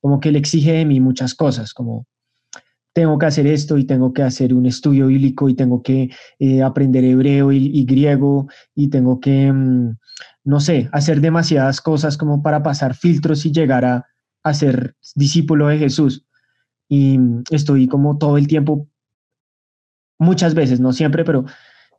[0.00, 2.06] como que él exige de mí muchas cosas, como
[2.94, 6.08] tengo que hacer esto y tengo que hacer un estudio bíblico y tengo que
[6.38, 9.98] eh, aprender hebreo y, griego y tengo que, mm,
[10.44, 15.76] no sé, hacer demasiadas cosas como para pasar filtros y llegar a, ser discípulo de
[15.76, 16.24] Jesús.
[16.88, 17.18] Y
[17.50, 18.88] estoy como todo el tiempo,
[20.18, 21.44] muchas veces, no siempre, pero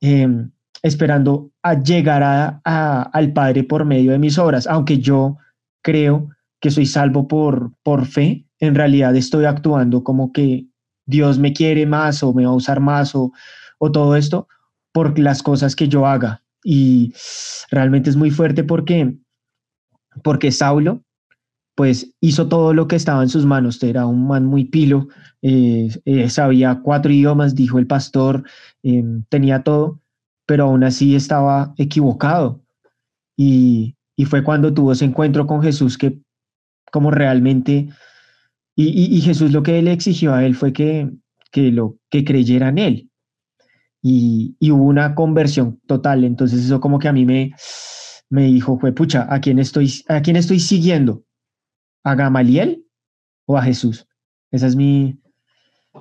[0.02, 0.50] em,
[0.84, 5.38] esperando a llegar a, al Padre por medio de mis obras, aunque yo
[5.84, 10.68] creo que soy salvo por, por fe, en realidad estoy actuando como que
[11.06, 13.32] Dios me quiere más o me va a usar más o,
[13.80, 14.48] o todo esto
[14.92, 16.44] por las cosas que yo haga.
[16.64, 17.14] Y
[17.72, 19.16] realmente es muy fuerte porque,
[20.24, 21.04] porque Saulo,
[21.76, 23.82] pues hizo todo lo que estaba en sus manos.
[23.82, 25.08] Era un man muy pilo,
[25.42, 28.44] eh, eh, sabía cuatro idiomas, dijo el pastor,
[28.84, 30.01] em, tenía todo,
[30.52, 32.62] pero aún así estaba equivocado.
[33.38, 36.20] Y, y, fue cuando tuvo ese encuentro con Jesús que
[36.92, 37.88] como realmente,
[38.76, 41.10] y, y, Jesús lo que le exigió a él fue que,
[41.54, 43.10] que, lo, que creyera en él
[44.02, 46.26] y, hubo una conversión total.
[46.26, 47.54] Entonces eso como que a mí me,
[48.30, 51.24] me dijo, fue, pucha, ¿a quién, estoy, ¿a quién estoy siguiendo?
[52.04, 52.86] ¿A Gamaliel
[53.46, 54.06] o a Jesús?
[54.52, 55.18] Esa es mi,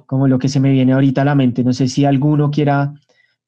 [0.06, 1.62] como lo que se me viene ahorita a la mente.
[1.62, 2.92] No sé si alguno quiera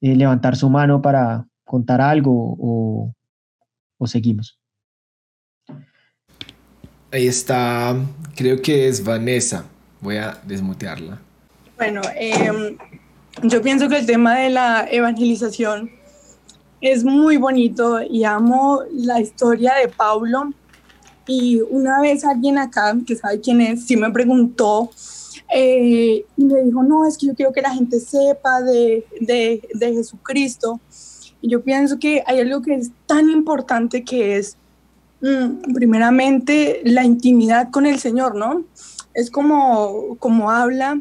[0.02, 3.14] eh, levantar su mano para contar algo o,
[3.98, 4.58] o seguimos.
[7.12, 7.94] Ahí está,
[8.34, 9.64] creo que es Vanessa.
[10.00, 11.20] Voy a desmutearla.
[11.76, 12.76] Bueno, eh,
[13.42, 15.90] yo pienso que el tema de la evangelización
[16.80, 20.52] es muy bonito y amo la historia de Pablo.
[21.26, 24.90] Y una vez alguien acá, que sabe quién es, sí me preguntó
[25.54, 29.68] eh, y me dijo, no, es que yo quiero que la gente sepa de, de,
[29.74, 30.80] de Jesucristo.
[31.42, 34.56] Y yo pienso que hay algo que es tan importante que es,
[35.20, 38.64] mm, primeramente, la intimidad con el Señor, ¿no?
[39.12, 41.00] Es como, como habla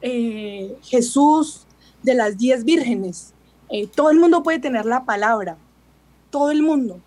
[0.00, 1.66] eh, Jesús
[2.02, 3.34] de las diez vírgenes.
[3.68, 5.56] Eh, todo el mundo puede tener la palabra,
[6.30, 7.00] todo el mundo.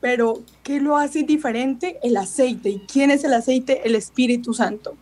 [0.00, 1.98] Pero, ¿qué lo hace diferente?
[2.02, 2.70] El aceite.
[2.70, 3.82] ¿Y quién es el aceite?
[3.84, 4.94] El Espíritu Santo.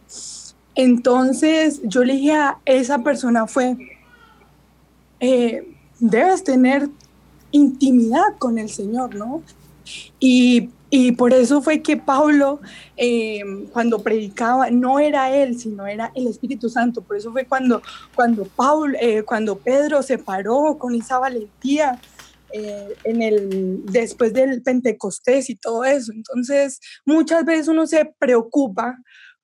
[0.78, 3.76] Entonces, yo le dije a esa persona fue,
[5.18, 6.88] eh, debes tener
[7.50, 9.42] intimidad con el Señor, ¿no?
[10.20, 12.60] Y y por eso fue que Pablo,
[12.96, 17.02] eh, cuando predicaba, no era él, sino era el Espíritu Santo.
[17.02, 17.82] Por eso fue cuando,
[18.14, 18.48] cuando,
[18.98, 22.00] eh, cuando Pedro se paró con esa valentía
[22.50, 26.12] en el, después del Pentecostés y todo eso.
[26.12, 28.96] Entonces, muchas veces uno se preocupa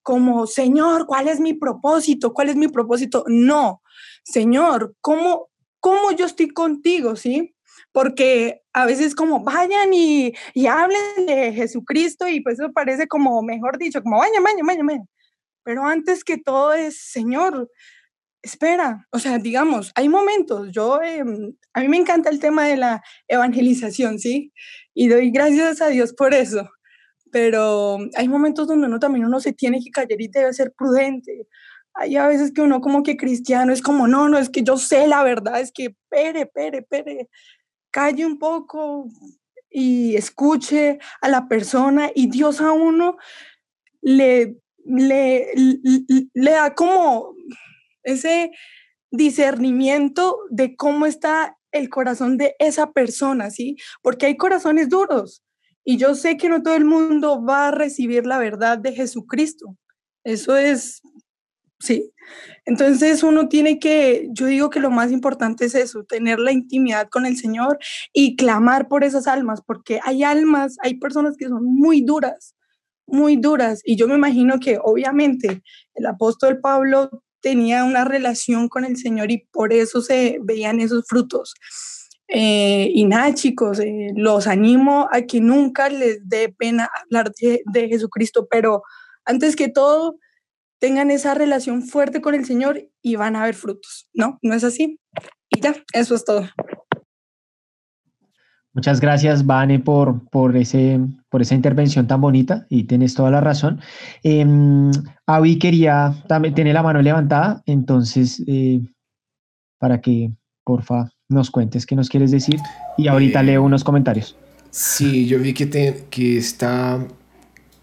[0.05, 2.33] como, Señor, ¿cuál es mi propósito?
[2.33, 3.25] ¿Cuál es mi propósito?
[3.27, 3.83] No,
[4.23, 5.49] Señor, ¿cómo,
[5.81, 7.17] cómo yo estoy contigo?
[7.17, 7.55] ¿Sí?
[7.95, 10.35] porque a veces como vayan y,
[10.69, 15.09] hablen de Jesucristo y pues eso parece como, mejor dicho, como vayan, vayan, vayan, vayan.
[15.63, 17.71] Pero antes que todo es, Señor,
[18.43, 22.77] espera, o sea, digamos, hay momentos, yo, em, a mí me encanta el tema de
[22.77, 24.53] la evangelización, ¿sí?
[24.93, 26.69] Y doy gracias a Dios por eso,
[27.35, 31.49] pero hay momentos donde uno también uno se tiene que callar y debe ser prudente,
[31.93, 34.77] hay a veces que uno como que cristiano es como, no, no, es que yo
[34.77, 37.29] sé la verdad, es que, pere, pere, pere,
[37.91, 39.09] calle un poco
[39.69, 43.17] y escuche a la persona y Dios a uno
[44.01, 45.49] le, le,
[46.35, 47.35] le da como
[48.05, 48.53] ese
[49.11, 53.77] discernimiento de cómo está el corazón de esa persona, ¿sí?
[54.03, 55.44] Porque hay corazones duros
[55.85, 59.77] y yo sé que no todo el mundo va a recibir la verdad de Jesucristo.
[60.25, 61.03] Eso es,
[61.79, 62.11] sí.
[62.65, 67.09] Entonces uno tiene que, yo digo que lo más importante es eso, tener la intimidad
[67.11, 67.79] con el Señor
[68.13, 72.55] y clamar por esas almas, porque hay almas, hay personas que son muy duras,
[73.07, 73.83] muy duras.
[73.85, 75.63] Y yo me imagino que obviamente
[75.95, 81.05] el apóstol Pablo tenía una relación con el Señor y por eso se veían esos
[81.07, 81.53] frutos.
[82.29, 87.89] Eh, y nada, chicos, eh, los animo a que nunca les dé pena hablar de,
[87.89, 88.83] Jesucristo, pero
[89.25, 90.19] antes que todo,
[90.79, 94.39] tengan esa relación fuerte con el Señor y van a ver frutos, ¿no?
[94.43, 94.99] ¿No es así?
[95.49, 96.47] Y ya, eso es todo.
[98.75, 100.99] Muchas gracias, Vane, por, por, ese,
[101.31, 103.81] por esa intervención tan bonita y tienes toda la razón.
[104.25, 104.45] Eh,
[105.27, 108.81] Avi quería también tener la mano levantada, entonces, eh,
[109.79, 110.33] para que,
[110.65, 112.59] porfa, nos cuentes qué nos quieres decir
[112.97, 114.37] y ahorita leo unos comentarios.
[114.71, 117.07] Sí, yo vi que, te, que está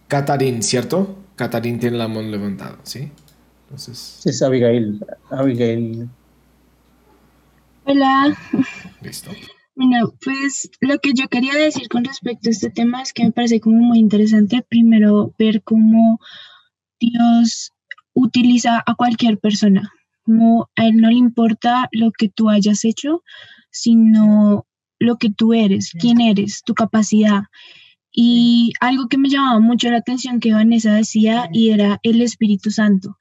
[0.07, 1.17] Catarín, ¿cierto?
[1.35, 3.11] Catarín tiene la mano levantada, ¿sí?
[3.65, 3.97] Entonces...
[4.21, 4.99] Sí, es Abigail.
[5.29, 6.09] Abigail.
[7.85, 8.37] Hola.
[9.01, 9.31] Listo.
[9.75, 13.31] Bueno, pues lo que yo quería decir con respecto a este tema es que me
[13.31, 16.19] parece como muy interesante primero ver cómo
[16.99, 17.71] Dios
[18.13, 19.91] utiliza a cualquier persona,
[20.23, 23.23] como a Él no le importa lo que tú hayas hecho,
[23.71, 24.65] sino
[24.99, 27.43] lo que tú eres, quién eres, tu capacidad.
[28.12, 32.69] Y algo que me llamaba mucho la atención que Vanessa decía y era el Espíritu
[32.69, 33.17] Santo.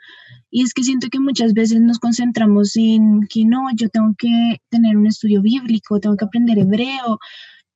[0.50, 4.60] Y es que siento que muchas veces nos concentramos en que no, yo tengo que
[4.68, 7.18] tener un estudio bíblico, tengo que aprender hebreo,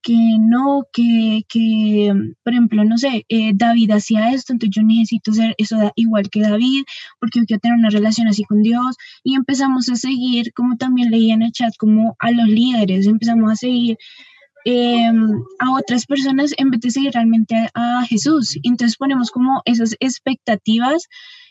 [0.05, 2.13] que no, que, que
[2.45, 6.43] por ejemplo, no sé, eh, David hacía esto, entonces yo necesito ser eso igual que
[6.43, 6.85] David,
[7.19, 8.97] porque yo quiero tener una relación así con Dios.
[9.25, 13.51] Y empezamos a seguir, como también leía en el chat, como a los líderes, empezamos
[13.51, 13.97] a seguir
[14.67, 18.59] em, a otras personas en vez de seguir realmente a, a Jesús.
[18.63, 21.09] Entonces ponemos como esas expectativas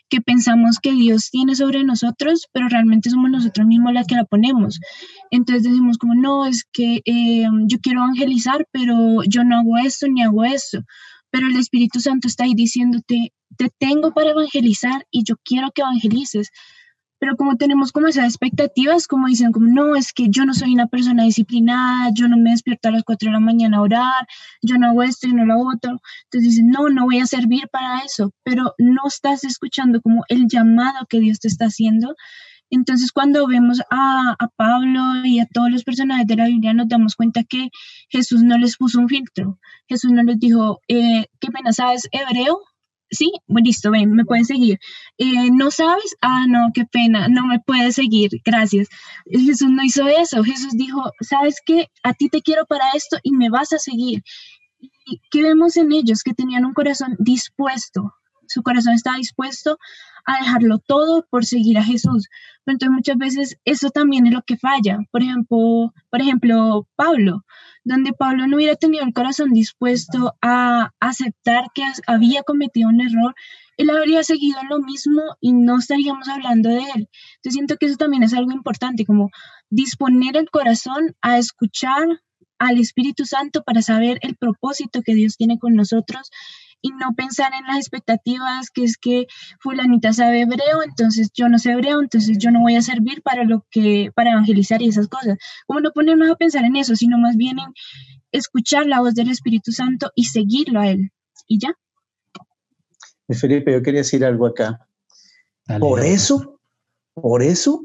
[0.08, 4.24] que pensamos que Dios tiene sobre nosotros, pero realmente somos nosotros mismos las que la
[4.24, 4.78] ponemos.
[5.30, 10.06] Entonces decimos como, no, es que eh, yo quiero evangelizar, pero yo no hago esto
[10.08, 10.80] ni hago esto.
[11.30, 15.82] Pero el Espíritu Santo está ahí diciéndote, te tengo para evangelizar y yo quiero que
[15.82, 16.50] evangelices
[17.24, 20.74] pero como tenemos como esas expectativas, como dicen, como no, es que yo no soy
[20.74, 24.26] una persona disciplinada, yo no me despierto a las 4 de la mañana a orar,
[24.60, 27.66] yo no hago esto y no lo otro, entonces dicen, no, no voy a servir
[27.72, 32.14] para eso, pero no estás escuchando como el llamado que Dios te está haciendo.
[32.68, 36.88] Entonces cuando vemos a, a Pablo y a todos los personajes de la Biblia nos
[36.88, 37.70] damos cuenta que
[38.10, 39.58] Jesús no les puso un filtro,
[39.88, 42.60] Jesús no les dijo, eh, qué pena, ¿sabes hebreo?
[43.14, 44.78] Sí, listo, ven, me pueden seguir.
[45.18, 46.16] Eh, ¿No sabes?
[46.20, 48.88] Ah, no, qué pena, no me puedes seguir, gracias.
[49.26, 51.88] Jesús no hizo eso, Jesús dijo, ¿sabes qué?
[52.02, 54.22] A ti te quiero para esto y me vas a seguir.
[55.06, 56.22] ¿Y qué vemos en ellos?
[56.22, 58.12] Que tenían un corazón dispuesto,
[58.48, 59.78] su corazón estaba dispuesto
[60.26, 62.28] a dejarlo todo por seguir a Jesús.
[62.64, 64.98] Pero entonces muchas veces eso también es lo que falla.
[65.10, 67.44] Por ejemplo, por ejemplo, Pablo
[67.84, 73.34] donde Pablo no hubiera tenido el corazón dispuesto a aceptar que había cometido un error,
[73.76, 77.08] él habría seguido lo mismo y no estaríamos hablando de él.
[77.36, 79.30] Entonces siento que eso también es algo importante, como
[79.68, 82.22] disponer el corazón a escuchar
[82.58, 86.30] al Espíritu Santo para saber el propósito que Dios tiene con nosotros
[86.84, 89.26] y no pensar en las expectativas que es que
[89.58, 93.44] fulanita sabe hebreo, entonces yo no sé hebreo, entonces yo no voy a servir para
[93.44, 95.38] lo que para evangelizar y esas cosas.
[95.66, 97.72] Como no ponernos a pensar en eso, sino más bien en
[98.32, 101.10] escuchar la voz del Espíritu Santo y seguirlo a él.
[101.46, 101.74] Y ya.
[103.30, 104.86] Felipe, yo quería decir algo acá.
[105.80, 106.60] por eso,
[107.14, 107.82] por eso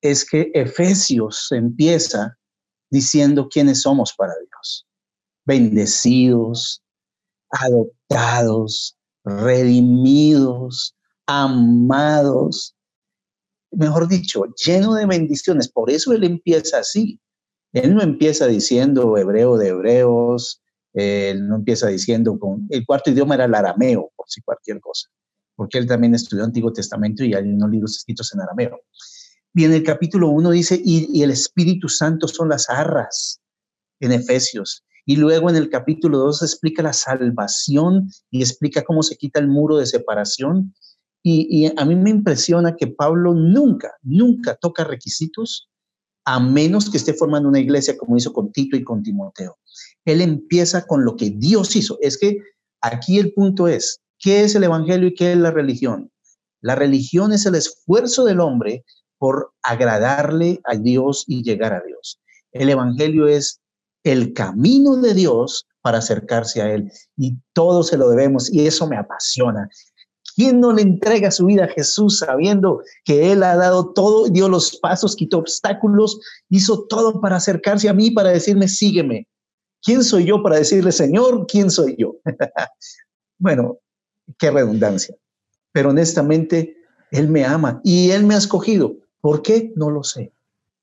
[0.00, 2.38] es que Efesios empieza
[2.88, 4.86] diciendo quiénes somos para Dios.
[5.44, 6.82] Bendecidos,
[7.50, 7.97] adoptados,
[9.24, 10.94] redimidos,
[11.26, 12.74] amados,
[13.70, 15.68] mejor dicho, lleno de bendiciones.
[15.68, 17.20] Por eso él empieza así.
[17.72, 20.62] Él no empieza diciendo hebreo de hebreos,
[20.94, 22.66] él no empieza diciendo con...
[22.70, 25.08] El cuarto idioma era el arameo, por si cualquier cosa,
[25.54, 28.80] porque él también estudió Antiguo Testamento y hay unos libros escritos en arameo.
[29.54, 33.40] Y en el capítulo 1 dice, y, y el Espíritu Santo son las arras,
[34.00, 34.84] en Efesios.
[35.08, 39.48] Y luego en el capítulo 2 explica la salvación y explica cómo se quita el
[39.48, 40.74] muro de separación.
[41.22, 45.70] Y, y, a mí me impresiona que Pablo nunca, nunca toca requisitos
[46.26, 49.56] a menos que esté formando una iglesia como hizo con Tito y con Timoteo.
[50.04, 51.96] Él empieza con lo que Dios hizo.
[52.02, 52.36] Es que
[52.82, 56.12] aquí el punto es, ¿qué es el Evangelio y qué es la religión?
[56.60, 58.84] La religión es el esfuerzo del hombre
[59.16, 62.20] por agradarle a Dios y llegar a Dios.
[62.52, 63.62] El Evangelio es
[64.04, 68.86] el camino de Dios para acercarse a Él y todo se lo debemos y eso
[68.86, 69.68] me apasiona.
[70.36, 74.48] ¿Quién no le entrega su vida a Jesús sabiendo que Él ha dado todo, dio
[74.48, 79.26] los pasos, quitó obstáculos, hizo todo para acercarse a mí, para decirme, sígueme?
[79.82, 82.16] ¿Quién soy yo para decirle, Señor, quién soy yo?
[83.38, 83.78] bueno,
[84.38, 85.16] qué redundancia.
[85.72, 86.76] Pero honestamente,
[87.10, 88.96] Él me ama y Él me ha escogido.
[89.20, 89.72] ¿Por qué?
[89.74, 90.32] No lo sé.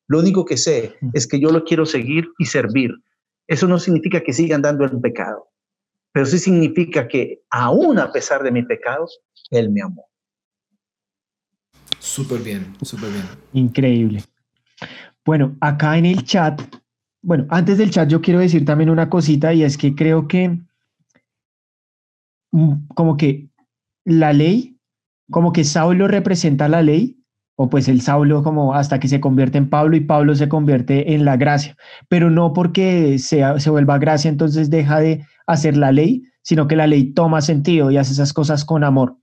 [0.07, 2.91] Lo único que sé es que yo lo quiero seguir y servir.
[3.47, 5.47] Eso no significa que siga andando en pecado,
[6.11, 9.19] pero sí significa que aún a pesar de mis pecados,
[9.51, 10.05] Él me amó.
[11.99, 13.25] Súper bien, súper bien.
[13.53, 14.23] Increíble.
[15.25, 16.61] Bueno, acá en el chat,
[17.21, 20.59] bueno, antes del chat yo quiero decir también una cosita y es que creo que
[22.51, 23.49] mm, como que
[24.03, 24.77] la ley,
[25.31, 27.24] como que Saulo representa la ley,
[27.55, 31.13] o pues el Saulo como hasta que se convierte en Pablo y Pablo se convierte
[31.13, 31.77] en la gracia,
[32.09, 36.75] pero no porque sea, se vuelva gracia entonces deja de hacer la ley, sino que
[36.75, 39.17] la ley toma sentido y hace esas cosas con amor.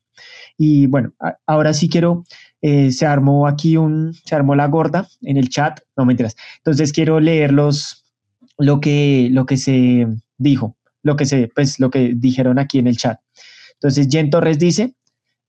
[0.58, 1.12] Y bueno,
[1.46, 2.24] ahora sí quiero,
[2.60, 6.92] eh, se armó aquí un, se armó la gorda en el chat, no mentiras, entonces
[6.92, 8.04] quiero leerlos
[8.58, 10.06] lo que, lo que se
[10.38, 13.18] dijo, lo que se, pues lo que dijeron aquí en el chat.
[13.74, 14.94] Entonces, Jen Torres dice,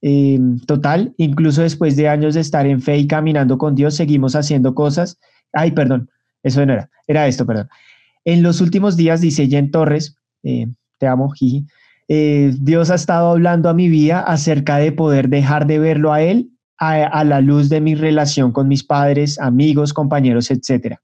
[0.05, 0.37] eh,
[0.67, 4.75] total, incluso después de años de estar en fe y caminando con Dios, seguimos haciendo
[4.75, 5.17] cosas.
[5.53, 6.09] Ay, perdón,
[6.43, 7.69] eso no era, era esto, perdón.
[8.25, 10.67] En los últimos días, dice Jen Torres, eh,
[10.99, 11.65] te amo, Jiji,
[12.09, 16.21] eh, Dios ha estado hablando a mi vida acerca de poder dejar de verlo a
[16.21, 21.01] Él a, la luz de mi relación con mis padres, amigos, compañeros, etcétera.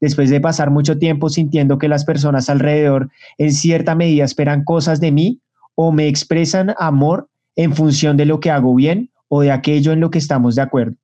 [0.00, 5.00] Después de pasar mucho tiempo sintiendo que las personas alrededor en cierta medida esperan cosas
[5.00, 5.42] de mí
[5.74, 7.28] o me expresan amor,
[7.58, 10.62] en función de lo que hago bien o de aquello en lo que estamos de
[10.62, 10.94] acuerdo.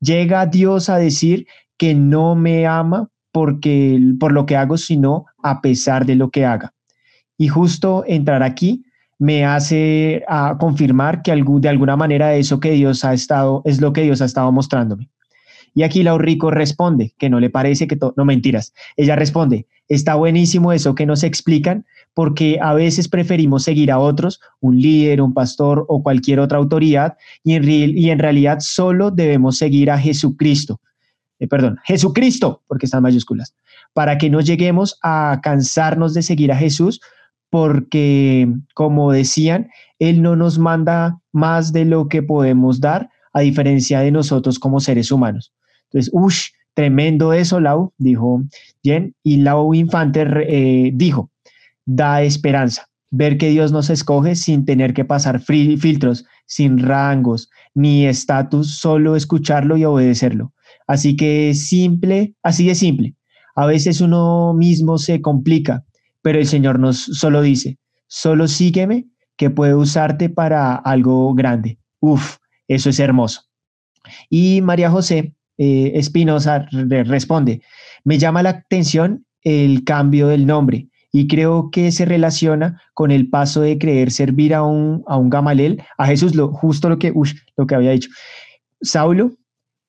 [0.00, 1.46] Llega Dios a decir
[1.76, 6.46] que no me ama porque, por lo que hago, sino a pesar de lo que
[6.46, 6.72] haga.
[7.36, 8.82] Y justo entrar aquí
[9.18, 13.92] me hace a confirmar que de alguna manera eso que Dios ha estado, es lo
[13.92, 15.10] que Dios ha estado mostrándome.
[15.74, 18.72] Y aquí Laurico responde que no le parece que todo, no mentiras.
[18.96, 21.84] Ella responde, está buenísimo eso que nos explican,
[22.14, 27.16] porque a veces preferimos seguir a otros, un líder, un pastor o cualquier otra autoridad,
[27.44, 30.80] y en, y en realidad solo debemos seguir a Jesucristo.
[31.40, 33.54] Eh, perdón, Jesucristo, porque están mayúsculas,
[33.92, 37.00] para que no lleguemos a cansarnos de seguir a Jesús,
[37.50, 39.68] porque, como decían,
[39.98, 44.80] Él no nos manda más de lo que podemos dar, a diferencia de nosotros como
[44.80, 45.52] seres humanos.
[45.84, 46.46] Entonces, uff,
[46.80, 48.42] tremendo eso, Lau, dijo
[48.82, 51.30] Jen, y Lau Infante eh, dijo,
[51.84, 52.88] da esperanza.
[53.10, 59.14] Ver que Dios nos escoge sin tener que pasar filtros, sin rangos, ni estatus, solo
[59.14, 60.54] escucharlo y obedecerlo.
[60.86, 63.14] Así que simple, así de simple.
[63.54, 65.84] A veces uno mismo se complica,
[66.22, 69.06] pero el Señor nos solo dice, solo sígueme
[69.36, 71.78] que puedo usarte para algo grande.
[72.00, 73.42] Uf, eso es hermoso.
[74.30, 77.60] Y María José eh, Espinosa responde,
[78.02, 83.28] me llama la atención el cambio del nombre y creo que se relaciona con el
[83.28, 87.12] paso de creer servir a un, a un Gamalel, a Jesús, lo, justo lo que,
[87.58, 88.08] lo que había dicho.
[88.80, 89.32] Saulo,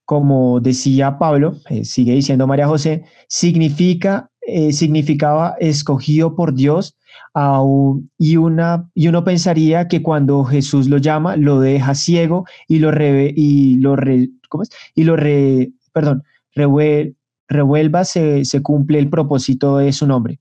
[0.03, 6.97] como decía Pablo, eh, sigue diciendo María José, significa, eh, significaba escogido por Dios
[8.19, 12.91] y, una, y uno pensaría que cuando Jesús lo llama, lo deja ciego y lo,
[12.91, 13.95] re, y lo,
[14.95, 16.23] Y lo re, perdón,
[16.53, 20.39] revuelva, se, se cumple el propósito de su nombre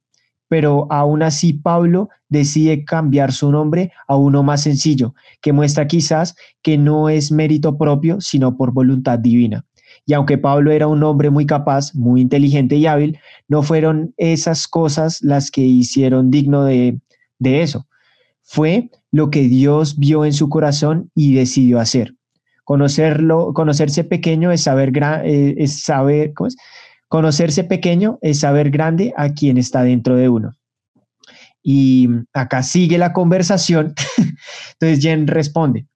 [0.51, 6.35] pero aún así Pablo decide cambiar su nombre a uno más sencillo, que muestra quizás
[6.61, 9.65] que no es mérito propio, sino por voluntad divina.
[10.07, 14.67] Y aunque Pablo era un hombre muy capaz, muy inteligente y hábil, no fueron esas
[14.67, 16.99] cosas las que hicieron digno de,
[17.39, 17.87] eso.
[18.43, 22.17] Fue lo que Dios vio en su corazón y decidió hacer.
[22.71, 24.93] Conocerlo, conocerse pequeño es saber,
[25.25, 26.57] eh, es saber, ¿cómo es?
[27.09, 30.53] Conocerse pequeño es saber grande a quien está dentro de uno.
[31.65, 33.93] Y acá sigue la conversación.
[34.75, 35.89] Entonces Jen responde,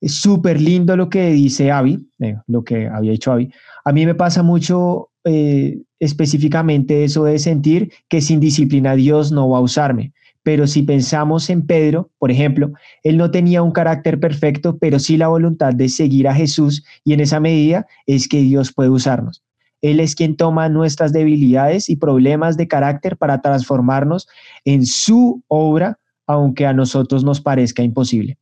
[0.00, 3.52] es súper lindo lo que dice Avi, eh, lo que había dicho Avi.
[3.84, 9.50] A mí me pasa mucho eh, específicamente eso de sentir que sin disciplina Dios no
[9.50, 10.14] va a usarme,
[10.44, 12.72] pero si pensamos en Pedro, por ejemplo,
[13.02, 17.14] él no tenía un carácter perfecto, pero sí la voluntad de seguir a Jesús y
[17.14, 19.42] en esa medida es que Dios puede usarnos.
[19.80, 24.28] Él es quien toma nuestras debilidades y problemas de carácter para transformarnos
[24.66, 28.38] en su obra, aunque a nosotros nos parezca imposible.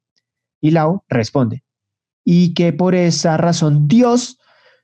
[0.60, 1.62] Y Lau responde,
[2.24, 4.38] y que por esa razón Dios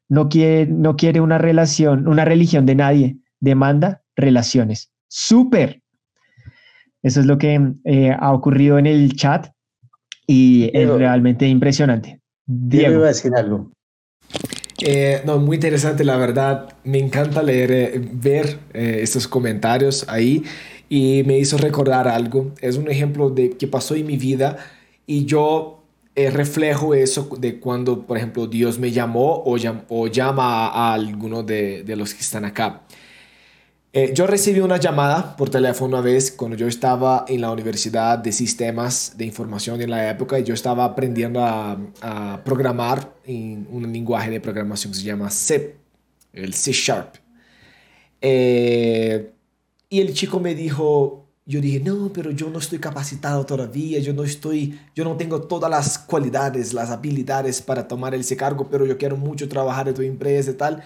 [0.08, 4.92] no quiere, no quiere una relación, una religión de nadie, demanda relaciones.
[5.08, 5.82] ¡Súper!
[7.02, 9.48] Eso es lo que eh, ha ocurrido en el chat
[10.26, 12.20] y es realmente impresionante.
[12.46, 12.94] Diego.
[12.94, 13.70] iba a decir algo.
[14.80, 16.74] Eh, no, muy interesante, la verdad.
[16.84, 20.44] Me encanta leer, eh, ver estos comentarios ahí
[20.88, 22.52] y me hizo recordar algo.
[22.60, 24.56] Es un ejemplo de que pasó en mi vida
[25.06, 25.82] y yo
[26.14, 31.96] reflejo eso de cuando, por ejemplo, Dios me llamó o, llama a, alguno de, de
[31.96, 32.82] los que están acá.
[34.00, 38.16] Eh, yo recibí una llamada por teléfono una vez cuando yo estaba en la Universidad
[38.16, 43.92] de Sistemas de Información en la época y yo estaba aprendiendo a, programar en un
[43.92, 45.78] lenguaje de programación que se llama C,
[46.32, 47.16] el C Sharp.
[48.20, 49.32] Eh,
[49.88, 54.12] y el chico me dijo, yo dije, no, pero yo no estoy capacitado todavía, yo
[54.12, 58.86] no estoy, yo no tengo todas las cualidades, las habilidades para tomar ese cargo, pero
[58.86, 60.84] yo quiero mucho trabajar en tu empresa y tal.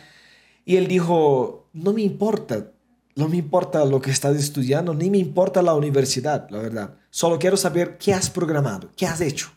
[0.65, 2.73] Y él dijo, no me importa,
[3.15, 6.95] no me importa lo que estás estudiando, ni me importa la universidad, la verdad.
[7.11, 9.51] Solo quiero saber qué has programado, qué has hecho.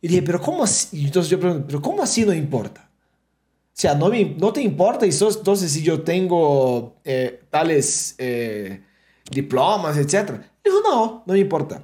[0.00, 1.04] Y dije, pero ¿cómo así?
[1.04, 2.90] Entonces yo pregunto, pero ¿cómo así no importa?
[2.92, 8.82] O sea, no, me, no te importa entonces si yo tengo eh, tales eh,
[9.30, 10.32] diplomas, etc.
[10.64, 11.82] Dijo, no, no me importa.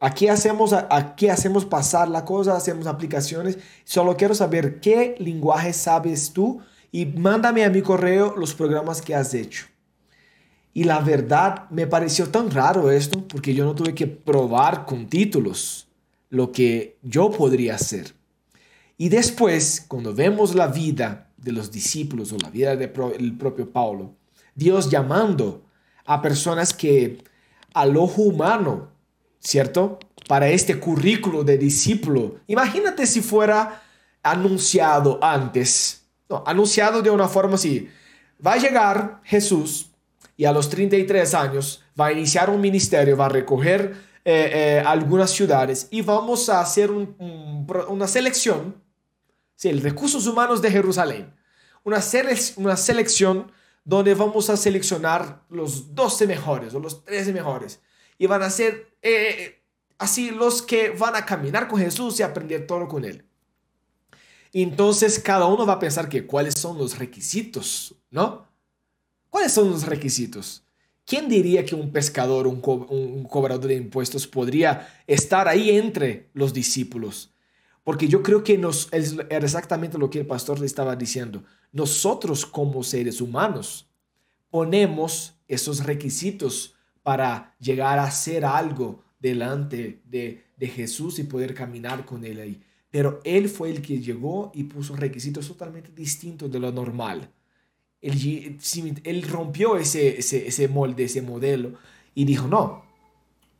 [0.00, 3.58] Aquí hacemos, aquí hacemos pasar la cosa, hacemos aplicaciones.
[3.84, 6.60] Solo quiero saber qué lenguaje sabes tú
[6.90, 9.66] y mándame a mi correo los programas que has hecho.
[10.72, 15.08] Y la verdad me pareció tan raro esto porque yo no tuve que probar con
[15.08, 15.88] títulos
[16.30, 18.14] lo que yo podría hacer.
[18.96, 24.14] Y después, cuando vemos la vida de los discípulos o la vida del propio Pablo,
[24.54, 25.64] Dios llamando
[26.04, 27.22] a personas que
[27.74, 28.90] al ojo humano,
[29.38, 29.98] ¿cierto?
[30.26, 33.82] Para este currículo de discípulo, imagínate si fuera
[34.22, 36.07] anunciado antes
[36.46, 37.88] anunciado de una forma así.
[38.44, 39.90] Va a llegar Jesús
[40.36, 44.82] y a los 33 años va a iniciar un ministerio, va a recoger eh, eh,
[44.84, 48.82] algunas ciudades y vamos a hacer una selección,
[49.56, 51.34] sí, el recursos humanos de Jerusalén,
[51.82, 52.00] una,
[52.56, 53.50] una selección
[53.84, 57.80] donde vamos a seleccionar los 12 mejores o los 13 mejores
[58.18, 59.62] y van a ser eh,
[59.96, 63.24] así los que van a caminar con Jesús y aprender todo con él.
[64.52, 68.46] Entonces cada uno va a pensar que cuáles son los requisitos, ¿no?
[69.30, 70.64] ¿Cuáles son los requisitos?
[71.04, 77.32] ¿Quién diría que un pescador, un, cobrador de impuestos podría estar ahí entre los discípulos?
[77.82, 81.44] Porque yo creo que nos, es exactamente lo que el pastor le estaba diciendo.
[81.72, 83.88] Nosotros como seres humanos
[84.50, 92.04] ponemos esos requisitos para llegar a hacer algo delante de, de Jesús y poder caminar
[92.04, 92.62] con Él ahí.
[92.90, 97.30] Pero él fue el que llegó y puso requisitos totalmente distintos de lo normal.
[98.00, 101.74] Él, rompió ese, ese, molde, ese modelo
[102.14, 102.84] y dijo, no,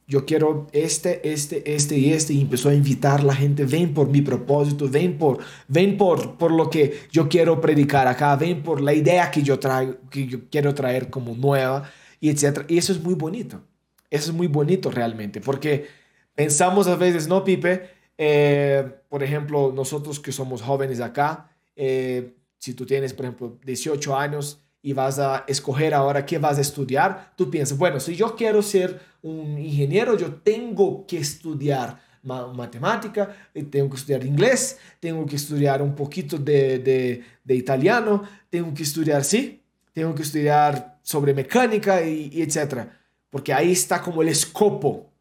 [0.06, 2.32] yo quiero este, este, este y este.
[2.32, 6.38] Y empezó a invitar a la gente, ven por mi propósito, ven por, ven por,
[6.38, 10.26] por lo que yo quiero predicar acá, ven por la idea que yo, traigo, que
[10.26, 12.64] yo quiero traer como nueva, y etc.
[12.68, 13.62] Y eso es muy bonito.
[14.10, 15.86] Eso es muy bonito realmente, porque
[16.34, 22.74] pensamos a veces, no, Pipe, eh, por ejemplo, nosotros que somos jóvenes acá, eh, si
[22.74, 27.32] tú tienes, por ejemplo, 18 años y vas a escoger ahora qué vas a estudiar,
[27.36, 33.62] tú piensas, bueno, si yo quiero ser un ingeniero, yo tengo que estudiar matemática, eh,
[33.62, 39.24] tengo que estudiar inglés, tengo que estudiar un poquito de, de, italiano, tengo que estudiar,
[39.24, 39.62] sí,
[39.92, 43.00] tengo que estudiar sobre mecánica y, y etcétera,
[43.30, 45.12] porque ahí está como el escopo,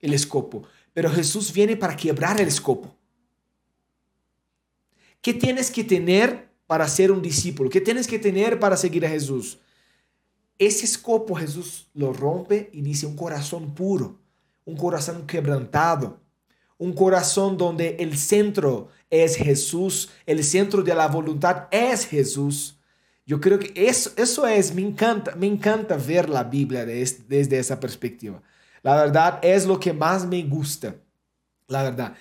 [0.00, 0.64] el escopo.
[0.96, 2.96] Pero Jesús viene para quebrar el escopo.
[5.20, 7.68] ¿Qué tienes que tener para ser un discípulo?
[7.68, 9.58] ¿Qué tienes que tener para seguir a Jesús?
[10.58, 14.18] Ese escopo Jesús lo rompe dice un corazón puro,
[14.64, 16.18] un corazón quebrantado,
[16.78, 22.78] un corazón donde el centro es Jesús, el centro de la voluntad es Jesús.
[23.26, 27.78] Yo creo que eso, eso es, me encanta, me encanta ver la Biblia desde esa
[27.78, 28.42] perspectiva.
[28.86, 30.94] La verdad es lo que más me gusta.
[31.66, 32.14] La verdad,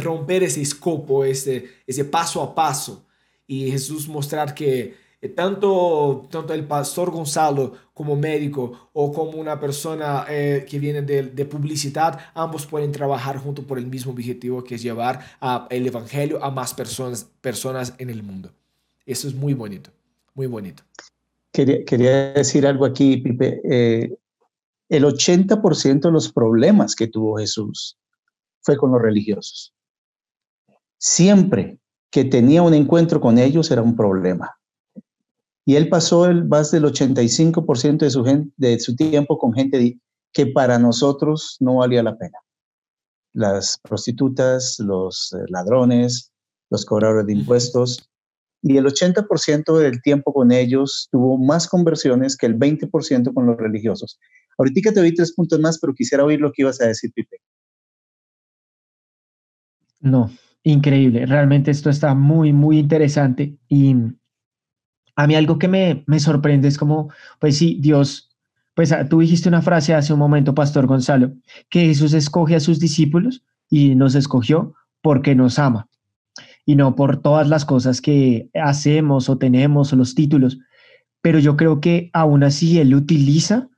[0.00, 3.04] romper ese escopo, ese, ese paso a paso.
[3.48, 9.58] Y Jesús mostrar que eh, tanto, tanto el pastor Gonzalo como médico o como una
[9.58, 14.62] persona eh, que viene de, de, publicidad, ambos pueden trabajar junto por el mismo objetivo
[14.62, 15.18] que es llevar
[15.68, 18.52] el Evangelio a más personas, personas en el mundo.
[19.04, 19.90] Eso es muy bonito,
[20.32, 20.84] muy bonito.
[21.50, 23.60] Quería, quería decir algo aquí, Pipe.
[23.64, 24.16] Eh,
[24.88, 27.98] el 80% de los problemas que tuvo Jesús
[28.62, 29.74] fue con los religiosos.
[30.98, 31.78] Siempre
[32.10, 34.56] que tenía un encuentro con ellos era un problema.
[35.66, 39.98] Y él pasó el, más del 85% de su, de su tiempo con gente
[40.32, 42.38] que para nosotros no valía la pena.
[43.32, 46.32] Las prostitutas, los eh, ladrones,
[46.70, 48.10] los cobradores de impuestos.
[48.62, 53.56] Y el 80% del tiempo con ellos tuvo más conversiones que el 20% con los
[53.56, 54.18] religiosos.
[54.58, 57.36] Ahorita te doy tres puntos más, pero quisiera oír lo que ibas a decir, Pipe.
[60.00, 60.30] No,
[60.62, 61.26] increíble.
[61.26, 63.56] Realmente esto está muy, muy interesante.
[63.68, 63.94] Y
[65.16, 68.30] a mí algo que me, me sorprende es como, pues sí, Dios,
[68.74, 71.32] pues ah, tú dijiste una frase hace un momento, Pastor Gonzalo,
[71.70, 75.88] que Jesús escoge a sus discípulos y nos escogió porque nos ama
[76.66, 80.58] y no por todas las cosas que hacemos o tenemos o los títulos.
[81.20, 83.68] Pero yo creo que aún así Él utiliza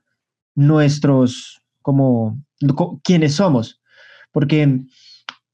[0.57, 2.43] nuestros, como,
[3.03, 3.79] quienes somos,
[4.31, 4.81] porque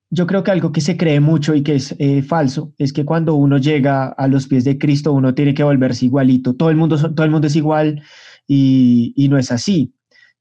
[0.09, 3.03] yo creo que algo que se cree mucho y que es eh, falso es que
[3.03, 6.55] cuando uno llega a los pies de Cristo uno tiene que volverse igualito.
[6.55, 8.01] Todo el mundo, todo el mundo es igual
[8.47, 9.93] y, no es así.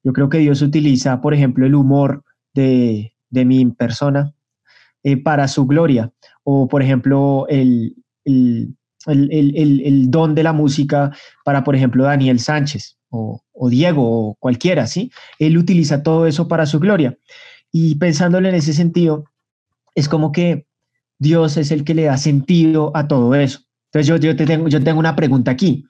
[0.05, 2.23] Yo creo que Dios utiliza, por ejemplo, el humor
[2.55, 4.33] de, mi persona
[5.03, 6.13] eh, para su gloria.
[6.45, 8.77] O, por ejemplo, el, el,
[10.11, 11.11] don de la música
[11.45, 15.13] para, por ejemplo, Daniel Sánchez o, Diego o cualquiera, ¿sí?
[15.39, 17.17] Él utiliza todo eso para su gloria.
[17.71, 19.25] Y pensándole en ese sentido,
[19.95, 20.67] es como que
[21.19, 23.61] Dios es el que le da sentido a todo eso.
[23.87, 25.85] Entonces yo, yo, te tengo, yo tengo una pregunta aquí.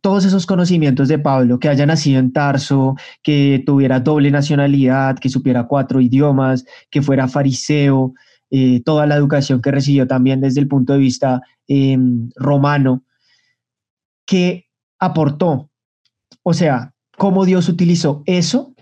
[0.00, 5.28] Todos esos conocimientos de Pablo, que haya nacido en Tarso, que tuviera doble nacionalidad, que
[5.28, 8.14] supiera cuatro idiomas, que fuera fariseo,
[8.50, 13.02] eh, toda la educación que recibió también desde el punto de vista em, romano,
[14.26, 14.66] ¿qué
[14.98, 15.71] aportó?
[16.42, 18.74] O sea, ¿cómo Dios utilizó eso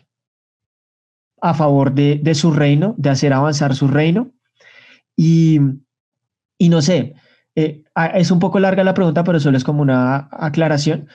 [1.42, 4.32] a favor de, su reino, de hacer avanzar su reino?
[5.16, 5.60] Y,
[6.58, 7.14] no sé,
[7.54, 7.84] eh,
[8.14, 11.08] es un poco larga la pregunta, pero solo es como una aclaración.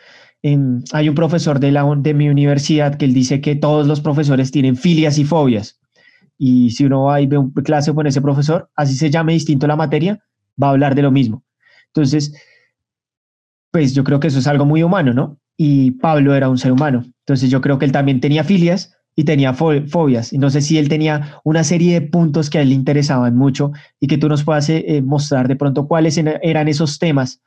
[0.94, 4.52] hay un profesor de, la, de mi universidad que él dice que todos los profesores
[4.52, 5.80] tienen filias y fobias.
[6.38, 9.68] Y si uno va y ve una clase con ese profesor, así se llame distinto
[9.68, 10.20] la materia,
[10.62, 11.44] va a hablar de lo mismo.
[11.88, 12.34] Entonces,
[13.72, 15.40] pues yo creo que eso es algo muy humano, ¿no?
[15.58, 17.04] Y Pablo era un ser humano.
[17.20, 20.34] Entonces yo creo que él también tenía filias y tenía fobias.
[20.34, 23.36] Y no sé si él tenía una serie de puntos que a él le interesaban
[23.36, 27.42] mucho y que tú nos puedas eh, eh, mostrar de pronto cuáles eran esos temas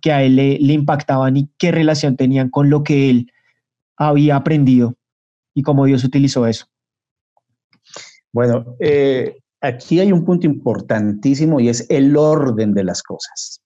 [0.00, 3.32] que a él le, impactaban y qué relación tenían con lo que él
[3.96, 4.94] había aprendido
[5.54, 6.66] y cómo Dios utilizó eso.
[8.32, 13.60] Bueno, eh, aquí hay un punto importantísimo y es el orden de las cosas.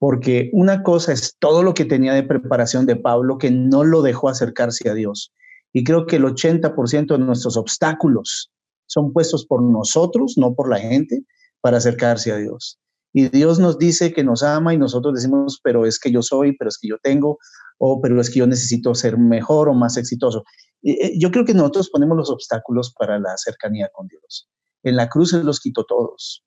[0.00, 4.02] Porque una cosa es todo lo que tenía de preparación de Pablo que no lo
[4.02, 5.32] dejó acercarse a Dios
[5.72, 8.50] y creo que el 80% de nuestros obstáculos
[8.86, 11.24] son puestos por nosotros, no por la gente,
[11.60, 12.78] para acercarse a Dios.
[13.12, 16.56] Y Dios nos dice que nos ama y nosotros decimos, pero es que yo soy,
[16.56, 17.38] pero es que yo tengo,
[17.78, 20.44] o pero es que yo necesito ser mejor o más exitoso.
[20.82, 24.48] Eh, yo creo que nosotros ponemos los obstáculos para la cercanía con Dios.
[24.82, 26.44] En la cruz Él los quitó todos.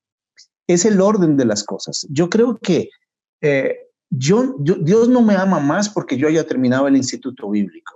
[0.67, 2.05] Es el orden de las cosas.
[2.09, 2.89] Yo creo que
[3.43, 3.75] eh,
[4.09, 7.93] yo, Dios no me ama más porque yo haya terminado el instituto bíblico.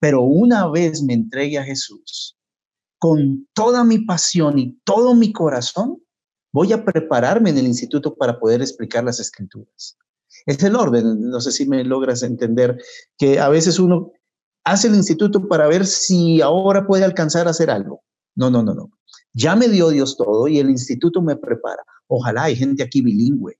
[0.00, 2.36] Pero una vez me entregue a Jesús,
[2.98, 6.02] con toda mi pasión y todo mi corazón,
[6.52, 9.96] voy a prepararme en el instituto para poder explicar las escrituras.
[10.46, 12.76] Es el orden, no sé si me logras entender
[13.18, 14.12] que a veces uno
[14.64, 18.02] hace el instituto para ver si ahora puede alcanzar a hacer algo.
[18.34, 18.90] No, no, no, no.
[19.32, 21.84] Ya me dio Dios todo y el instituto me prepara.
[22.08, 23.59] Ojalá hay gente aquí bilingüe.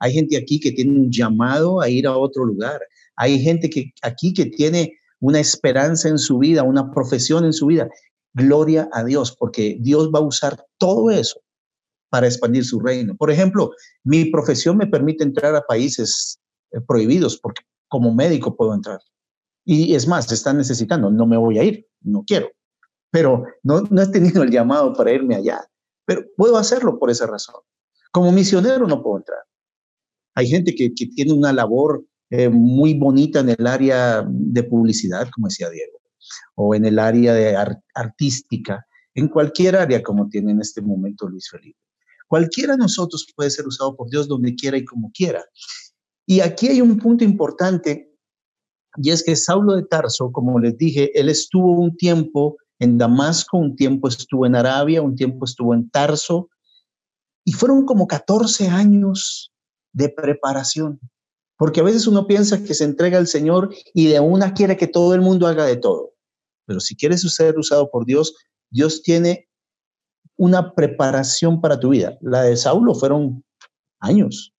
[0.00, 2.80] Hay gente aquí que tiene un llamado a ir a otro lugar.
[3.16, 7.66] Hay gente que aquí que tiene una esperanza en su vida, una profesión en su
[7.66, 7.88] vida.
[8.32, 11.40] Gloria a Dios, porque Dios va a usar todo eso
[12.08, 13.14] para expandir su reino.
[13.16, 13.72] Por ejemplo,
[14.04, 16.40] mi profesión me permite entrar a países
[16.72, 19.00] eh, prohibidos, porque como médico puedo entrar.
[19.64, 22.48] Y es más, están necesitando, no me voy a ir, no quiero,
[23.10, 25.60] pero no, no he tenido el llamado para irme allá,
[26.06, 27.56] pero puedo hacerlo por esa razón.
[28.10, 29.40] Como misionero no puedo entrar.
[30.34, 35.48] Hay gente que, tiene una labor eh, muy bonita en el área de publicidad, como
[35.48, 35.98] decía Diego,
[36.54, 37.56] o en el área de
[37.94, 41.78] artística, en cualquier área como tiene en este momento Luis Felipe.
[42.28, 45.44] Cualquiera de nosotros puede ser usado por Dios donde quiera y como quiera.
[46.26, 48.14] Y aquí hay un punto importante,
[48.96, 53.58] y es que Saulo de Tarso, como les dije, él estuvo un tiempo en Damasco,
[53.58, 56.48] un tiempo estuvo en Arabia, un tiempo estuvo en Tarso,
[57.44, 59.52] y fueron como 14 años
[59.92, 61.00] de preparación.
[61.56, 64.86] Porque a veces uno piensa que se entrega al Señor y de una quiere que
[64.86, 66.14] todo el mundo haga de todo.
[66.66, 68.34] Pero si quieres ser usado por Dios,
[68.70, 69.48] Dios tiene
[70.36, 72.16] una preparación para tu vida.
[72.22, 73.44] La de Saulo fueron
[74.00, 74.54] años.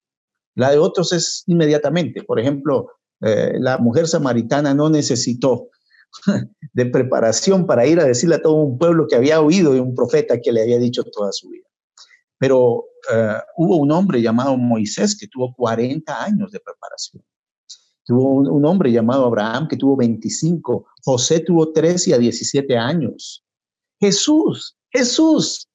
[0.55, 2.23] La de otros es inmediatamente.
[2.23, 5.69] Por ejemplo, eh, la mujer samaritana no necesitó
[6.73, 9.95] de preparación para ir a decirle a todo un pueblo que había oído de un
[9.95, 11.65] profeta que le había dicho toda su vida.
[12.41, 17.23] Pero eh, hubo un hombre llamado Moisés que tuvo 40 años de preparación.
[18.03, 20.87] Tuvo un, hombre llamado Abraham que tuvo 25.
[21.03, 23.45] José tuvo 13 a 17 años.
[23.99, 25.69] Jesús, Jesús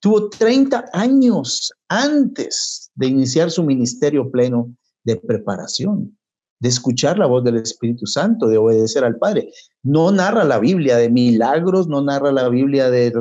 [0.00, 4.74] tuvo 30 años antes de iniciar su ministerio pleno
[5.04, 6.18] de preparación,
[6.60, 9.50] de escuchar la voz del Espíritu Santo, de obedecer al Padre.
[9.82, 13.12] No narra la Biblia de milagros, no narra la Biblia de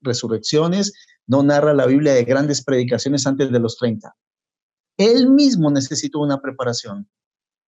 [0.00, 0.92] resurrecciones,
[1.26, 4.14] no narra la Biblia de grandes predicaciones antes de los 30.
[4.96, 7.08] Él mismo necesitó una preparación.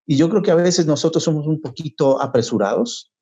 [0.07, 3.13] Y yo creo que a veces nosotros somos un poquito apresurados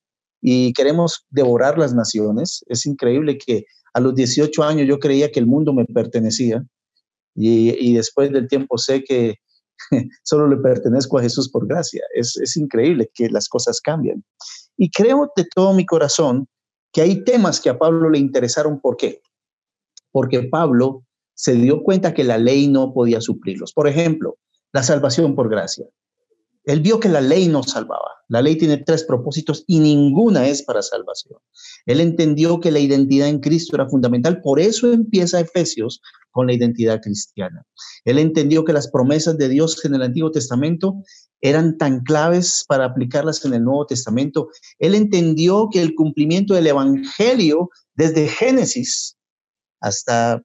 [0.41, 2.65] y queremos devorar las naciones.
[2.69, 3.65] Es increíble que
[3.95, 6.65] a los 18 años yo creía que el mundo me pertenecía
[7.35, 9.37] y, después del tiempo sé que
[10.23, 12.03] solo le pertenezco a Jesús por gracia.
[12.15, 14.25] Es, es increíble que las cosas cambian.
[14.77, 16.47] Y creo de todo mi corazón
[16.93, 18.81] que hay temas que a Pablo le interesaron.
[18.81, 19.21] ¿Por qué?
[20.13, 21.05] porque Pablo
[21.35, 23.73] se dio cuenta que la ley no podía suplirlos.
[23.73, 24.39] Por ejemplo,
[24.73, 25.87] la salvación por gracia.
[26.65, 28.11] Él vio que la ley no salvaba.
[28.29, 31.39] La ley tiene tres propósitos y ninguna es para salvación.
[31.87, 36.03] Él entendió que la identidad en Cristo era fundamental, por eso empieza Efesios
[36.39, 37.65] con la identidad cristiana.
[38.05, 41.03] Él entendió que las promesas de Dios en el Antiguo Testamento
[41.41, 44.49] eran tan claves para aplicarlas en el Nuevo Testamento.
[44.79, 49.17] Él entendió que el cumplimiento del Evangelio desde Génesis
[49.81, 50.41] hasta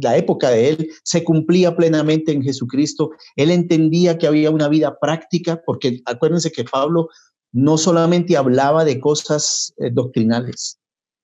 [0.00, 3.10] la época de él, se cumplía plenamente en Jesucristo.
[3.36, 7.08] Él entendía que había una vida práctica, porque acuérdense que Pablo
[7.52, 10.78] no solamente hablaba de cosas eh, doctrinales.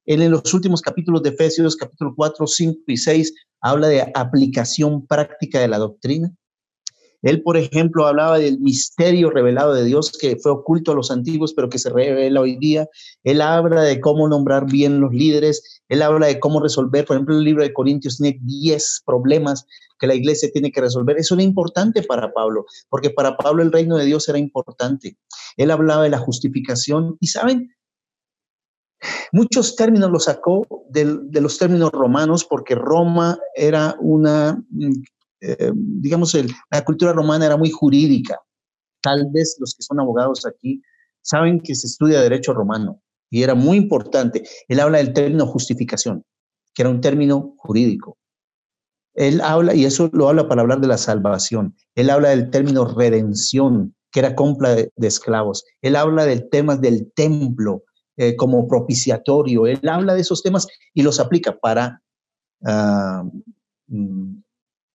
[0.06, 3.34] Él en los últimos capítulos de Efesios, capítulo 4, 5 y 6,
[3.64, 6.30] habla de aplicación práctica de la doctrina.
[7.22, 11.54] Él, por ejemplo, hablaba del misterio revelado de Dios que fue oculto a los antiguos,
[11.54, 12.86] pero que se revela hoy día.
[13.22, 15.82] Él habla de cómo nombrar bien los líderes.
[15.88, 19.64] Él habla de cómo resolver, por ejemplo, el libro de Corintios tiene 10 problemas
[19.98, 21.16] que la iglesia tiene que resolver.
[21.16, 25.16] Eso era importante para Pablo, porque para Pablo el reino de Dios era importante.
[25.56, 27.73] Él hablaba de la justificación y, ¿saben?
[29.32, 34.62] Muchos términos los sacó de, de los términos romanos porque Roma era una
[35.46, 36.34] eh, digamos,
[36.70, 38.40] la cultura romana era muy jurídica.
[39.02, 40.80] Tal vez los que son abogados aquí
[41.20, 44.44] saben que se estudia derecho romano y era muy importante.
[44.68, 46.24] Él habla del término justificación,
[46.72, 48.16] que era un término jurídico.
[49.14, 51.76] Él habla, y eso lo habla para hablar de la salvación.
[51.94, 55.64] Él habla del término redención, que era compra de, esclavos.
[55.82, 57.82] Él habla del tema del templo
[58.16, 59.66] eh, como propiciatorio.
[59.66, 62.00] Él habla de esos temas y los aplica para
[62.60, 63.30] uh,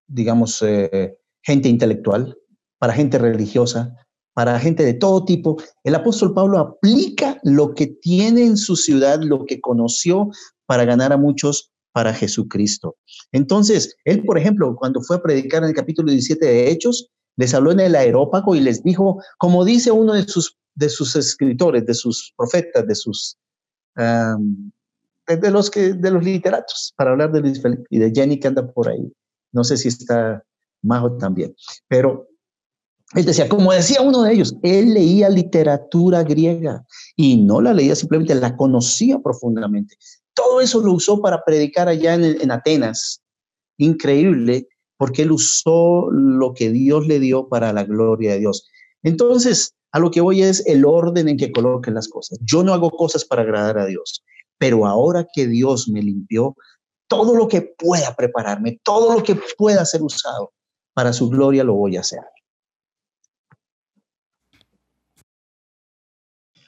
[0.09, 2.37] digamos, eh, gente intelectual,
[2.79, 3.95] para gente religiosa,
[4.33, 5.57] para gente de todo tipo.
[5.83, 10.29] El apóstol Pablo aplica lo que tiene en su ciudad, lo que conoció
[10.65, 12.97] para ganar a muchos para Jesucristo.
[13.31, 17.53] Entonces, él, por ejemplo, cuando fue a predicar en el capítulo 17 de Hechos, les
[17.53, 21.85] habló en el aerópago y les dijo, como dice uno de sus, de sus escritores,
[21.85, 23.37] de sus profetas, de sus...
[23.95, 28.47] de, los que, de los literatos, para hablar de Luis Felipe y de Jenny que
[28.47, 29.11] anda por ahí.
[29.51, 30.43] No sé si está
[30.81, 31.55] Majo también.
[31.87, 32.27] Pero
[33.15, 37.95] él decía, como decía uno de ellos, él leía literatura griega y no la leía
[37.95, 39.95] simplemente, la conocía profundamente.
[40.33, 43.21] Todo eso lo usó para predicar allá en, en Atenas.
[43.77, 44.67] Increíble,
[44.97, 48.67] porque él usó lo que Dios le dio para la gloria de Dios.
[49.01, 52.39] Entonces, a lo que voy es el orden en que coloquen las cosas.
[52.41, 54.23] Yo no hago cosas para agradar a Dios,
[54.57, 56.55] pero ahora que Dios me limpió,
[57.07, 60.53] todo lo que pueda prepararme, todo lo que pueda ser usado
[60.93, 62.21] para su gloria lo voy a hacer.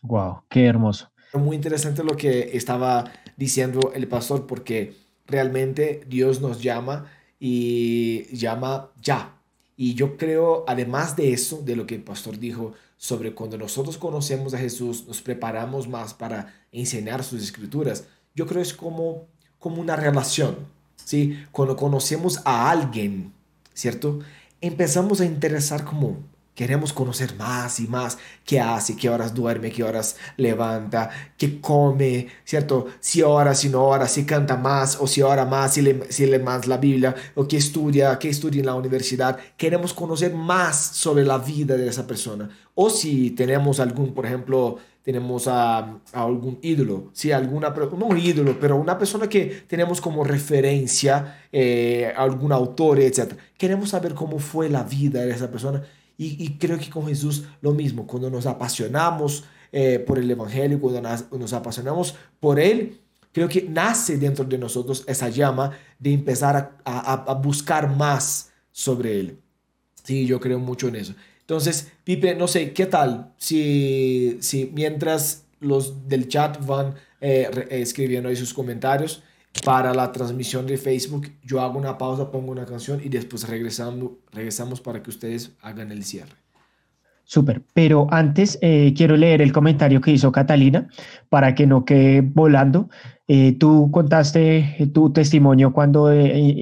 [0.01, 1.11] Wow, qué hermoso.
[1.33, 4.95] Muy interesante lo que estaba diciendo el pastor porque
[5.27, 9.37] realmente Dios nos llama y llama ya.
[9.77, 13.97] Y yo creo, además de eso, de lo que el pastor dijo sobre cuando nosotros
[13.97, 18.03] conocemos a Jesús, nos preparamos más para enseñar sus escrituras,
[18.35, 19.27] yo creo es como
[19.57, 20.55] como una relación,
[21.03, 21.39] ¿sí?
[21.51, 23.31] Cuando conocemos a alguien,
[23.73, 24.19] ¿cierto?
[24.59, 26.17] Empezamos a interesar como,
[26.61, 32.27] Queremos conocer más y más qué hace, qué horas duerme, qué horas levanta, qué come,
[32.45, 32.85] ¿cierto?
[32.99, 36.27] Si ora, si no ora, si canta más o si ora más, si lee, si
[36.27, 39.39] lee más la Biblia o qué estudia, qué estudia en la universidad.
[39.57, 42.47] Queremos conocer más sobre la vida de esa persona.
[42.75, 48.59] O si tenemos algún, por ejemplo, tenemos a, algún ídolo, sí, alguna, no un ídolo,
[48.59, 53.33] pero una persona que tenemos como referencia, eh, algún autor, etc.
[53.57, 55.81] Queremos saber cómo fue la vida de esa persona
[56.23, 61.01] y, creo que con Jesús lo mismo, cuando nos apasionamos eh, por el Evangelio, cuando
[61.01, 62.99] nos, apasionamos por Él,
[63.31, 69.39] creo que nace dentro de nosotros esa llama de empezar a, buscar más sobre Él.
[70.03, 71.15] Sí, yo creo mucho en eso.
[71.39, 74.37] Entonces, Pipe, no sé, ¿qué tal si,
[74.73, 79.23] mientras los del chat van eh, escribiendo ahí sus comentarios,
[79.63, 84.11] para la transmisión de Facebook, yo hago una pausa, pongo una canción y después regresamos,
[84.31, 86.41] regresamos para que ustedes hagan el cierre.
[87.23, 90.89] Súper, pero antes eh, quiero leer el comentario que hizo Catalina
[91.29, 92.89] para que no quede volando.
[93.27, 96.11] Eh, tú contaste eh, tu testimonio cuando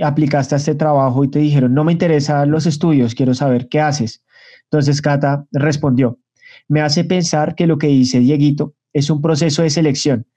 [0.03, 3.79] aplicaste a este trabajo y te dijeron, no me interesan los estudios, quiero saber qué
[3.81, 4.23] haces.
[4.65, 6.19] Entonces Cata respondió,
[6.67, 10.27] me hace pensar que lo que dice Dieguito es un proceso de selección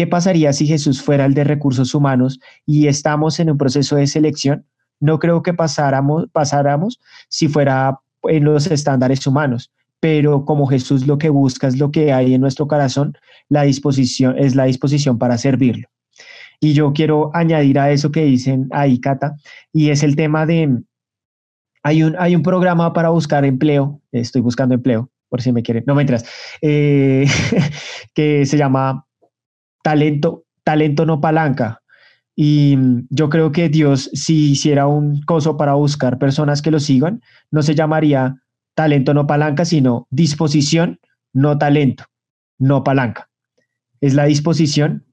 [0.00, 4.06] ¿Qué pasaría si Jesús fuera el de recursos humanos y estamos en un proceso de
[4.06, 4.64] selección?
[4.98, 6.98] No creo que pasáramos, pasáramos
[7.28, 9.70] si fuera en los estándares humanos,
[10.00, 13.12] pero como Jesús lo que busca es lo que hay en nuestro corazón,
[13.50, 15.86] la disposición es la disposición para servirlo.
[16.60, 19.36] Y yo quiero añadir a eso que dicen ahí, Cata,
[19.70, 20.78] y es el tema de,
[21.82, 25.84] hay un, hay un programa para buscar empleo, estoy buscando empleo, por si me quieren,
[25.86, 26.24] no me entras,
[26.62, 27.26] eh,
[28.14, 29.04] que se llama
[29.82, 31.82] talento, talento no palanca.
[32.36, 36.80] Y mm, yo creo que Dios, si hiciera un coso para buscar personas que lo
[36.80, 38.36] sigan, no se llamaría
[38.74, 41.00] talento no palanca, sino disposición,
[41.32, 42.04] no talento,
[42.58, 43.28] no palanca.
[44.00, 45.04] Es la disposición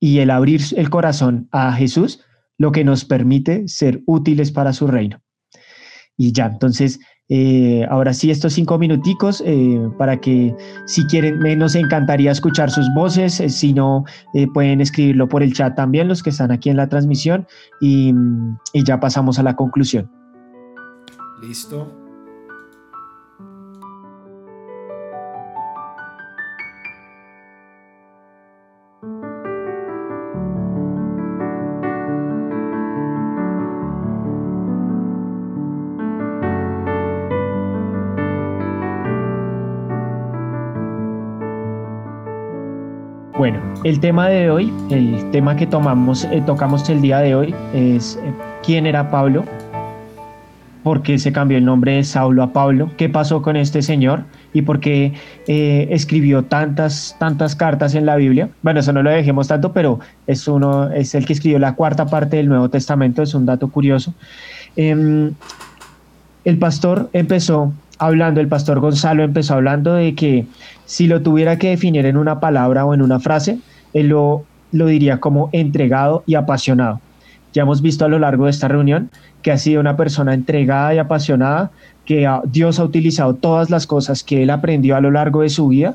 [0.00, 2.20] y el abrir el corazón a Jesús
[2.58, 5.22] lo que nos permite ser útiles para su reino.
[6.16, 10.54] Y ya, entonces, eh, ahora sí, estos cinco minuticos eh, para que
[10.86, 14.04] si quieren, nos encantaría escuchar sus voces, eh, si no,
[14.52, 17.46] pueden escribirlo por el chat también los que están aquí en la transmisión
[17.80, 18.14] y,
[18.72, 20.10] y ya pasamos a la conclusión.
[21.40, 22.03] Listo.
[43.84, 48.18] El tema de hoy, el tema que tomamos, eh, tocamos el día de hoy es
[48.22, 48.32] eh,
[48.64, 49.44] quién era Pablo,
[50.82, 54.24] por qué se cambió el nombre de Saulo a Pablo, qué pasó con este señor
[54.54, 55.12] y por qué
[55.46, 58.48] eh, escribió tantas, tantas cartas en la Biblia.
[58.62, 62.06] Bueno, eso no lo dejemos tanto, pero es, uno, es el que escribió la cuarta
[62.06, 64.14] parte del Nuevo Testamento, es un dato curioso.
[64.76, 65.32] Em,
[66.46, 70.46] el pastor empezó hablando, el pastor Gonzalo empezó hablando de que
[70.86, 73.58] si lo tuviera que definir en una palabra o en una frase,
[73.94, 77.00] él lo, lo diría como entregado y apasionado.
[77.54, 80.94] Ya hemos visto a lo largo de esta reunión que ha sido una persona entregada
[80.94, 81.70] y apasionada,
[82.04, 85.68] que Dios ha utilizado todas las cosas que él aprendió a lo largo de su
[85.68, 85.94] vida,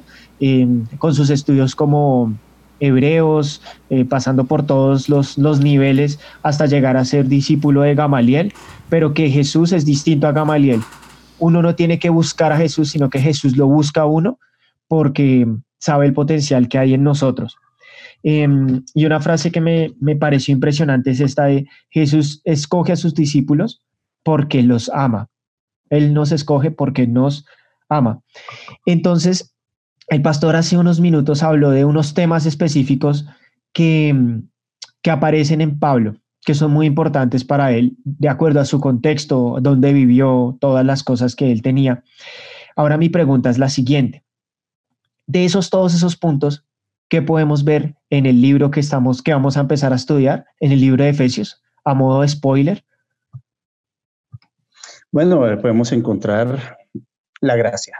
[0.97, 2.33] con sus estudios como
[2.79, 8.53] hebreos, eh, pasando por todos los, los niveles hasta llegar a ser discípulo de Gamaliel,
[8.87, 10.81] pero que Jesús es distinto a Gamaliel.
[11.39, 14.39] Uno no tiene que buscar a Jesús, sino que Jesús lo busca a uno
[14.87, 15.47] porque
[15.77, 17.57] sabe el potencial que hay en nosotros.
[18.23, 22.97] Em, y una frase que me, me, pareció impresionante es esta de Jesús escoge a
[22.97, 23.81] sus discípulos
[24.23, 25.29] porque los ama.
[25.89, 27.45] Él nos escoge porque nos
[27.87, 28.21] ama.
[28.85, 29.55] Entonces,
[30.07, 33.25] el pastor hace unos minutos habló de unos temas específicos
[33.73, 34.41] que,
[35.01, 39.57] que aparecen en Pablo, que son muy importantes para él, de acuerdo a su contexto,
[39.61, 42.03] donde vivió, todas las cosas que él tenía.
[42.75, 44.23] Ahora mi pregunta es la siguiente
[45.29, 46.65] de esos todos esos puntos
[47.09, 50.71] que podemos ver en el libro que estamos que vamos a empezar a estudiar, en
[50.71, 52.85] el libro de Efesios, a modo de spoiler?
[55.11, 56.77] Bueno, eh, podemos encontrar
[57.41, 57.97] la gracia,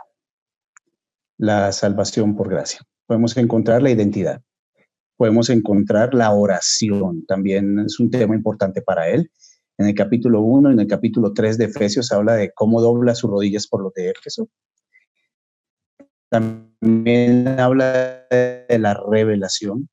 [1.38, 2.82] la salvación por gracia.
[3.08, 4.42] Podemos encontrar la identidad.
[5.18, 7.26] Podemos encontrar la oración.
[7.26, 9.32] También es un tema importante para él.
[9.78, 13.16] En el capítulo 1 y en el capítulo 3 de Efesios habla de cómo dobla
[13.16, 14.50] sus rodillas por lo de Éfeso
[16.30, 19.90] también habla de la revelación,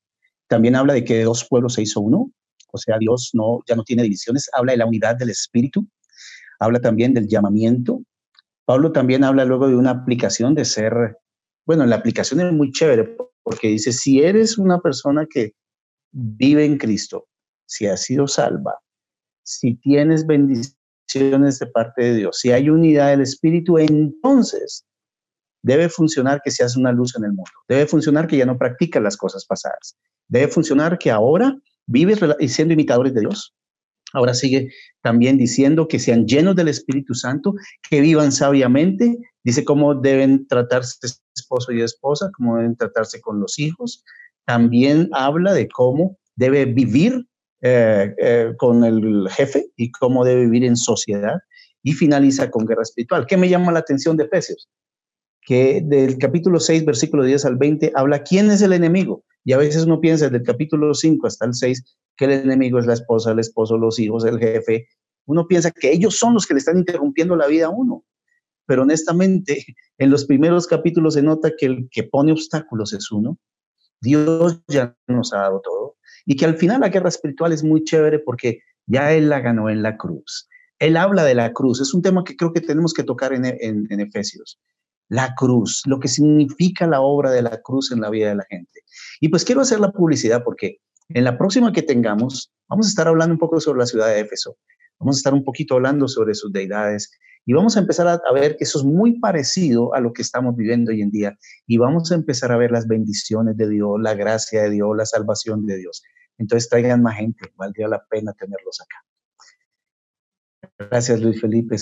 [0.49, 2.31] también habla de que dos pueblos se hizo uno,
[2.73, 5.87] o sea, Dios no, ya no tiene divisiones, habla de la unidad del Espíritu,
[6.59, 8.03] habla también del llamamiento,
[8.67, 11.17] Pablo también habla luego de una aplicación de ser,
[11.65, 15.53] bueno, la aplicación es muy chévere porque dice, si eres una persona que
[16.11, 17.29] vive en Cristo,
[17.65, 18.75] si has sido salva,
[19.45, 24.85] si tienes bendiciones de parte de Dios, si hay unidad del Espíritu, entonces
[25.67, 27.51] debe funcionar que seas una luz en el mundo.
[27.69, 29.97] Debe funcionar que ya no practicas las cosas pasadas.
[30.29, 31.57] Debe funcionar que ahora
[31.87, 33.53] vives siendo imitadores de Dios.
[34.13, 34.71] Ahora sigue
[35.03, 37.55] también diciendo que sean llenos del Espíritu Santo,
[37.91, 39.19] que vivan sabiamente.
[39.43, 44.05] Dice cómo deben tratarse esposo y esposa, cómo deben tratarse con los hijos.
[44.45, 47.27] También habla de cómo debe vivir
[47.63, 51.41] eh, eh, con el jefe y cómo debe vivir en sociedad.
[51.83, 53.27] Y finaliza con guerra espiritual.
[53.27, 54.69] ¿Qué me llama la atención de Efesios?
[55.47, 59.25] Que del capítulo 6, versículo 10 al 20, habla quién es el enemigo.
[59.45, 62.81] Y a veces uno piensa desde el capítulo 5 hasta el 6 que el enemigo
[62.81, 64.89] es la esposa, el esposo, los hijos, el jefe.
[65.25, 68.05] Uno piensa que ellos son los que le están interrumpiendo la vida a uno.
[68.67, 69.65] Pero honestamente,
[69.99, 73.39] en los primeros capítulos se nota que el que pone obstáculos es uno.
[74.01, 75.97] Dios ya nos ha dado todo.
[76.25, 79.71] Y que al final la guerra espiritual es muy chévere porque ya Él la ganó
[79.71, 80.49] en la cruz.
[80.81, 81.81] Él habla de la cruz.
[81.81, 84.59] Es un tema que creo que tenemos que tocar en, en Efesios
[85.09, 88.47] la cruz, lo que significa la obra de la cruz en la vida de la
[88.49, 88.81] gente.
[89.21, 90.79] Y pues quiero hacer la publicidad porque
[91.09, 94.21] en la próxima que tengamos, vamos a estar hablando un poco sobre la ciudad de
[94.21, 94.57] Éfeso,
[94.99, 97.11] vamos a estar un poquito hablando sobre sus deidades
[97.45, 100.57] y vamos a empezar a, ver que eso es muy parecido a lo que estamos
[100.57, 104.15] viviendo hoy en día y vamos a empezar a ver las bendiciones de Dios, la
[104.15, 106.03] gracia de Dios, la salvación de Dios.
[106.39, 108.97] Entonces traigan más gente, valdría la pena tenerlos acá.
[110.91, 111.77] Gracias Luis Felipe.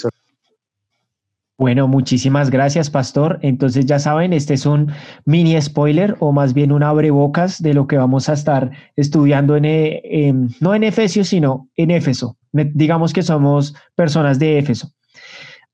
[1.57, 3.39] Bueno, muchísimas gracias, Pastor.
[3.43, 4.91] Entonces ya saben, este es un
[5.25, 10.51] mini spoiler o más bien un abrebocas de lo que vamos a estar estudiando en,
[10.61, 12.37] no en Efesios, sino en Éfeso.
[12.53, 14.91] Digamos que somos personas de Éfeso.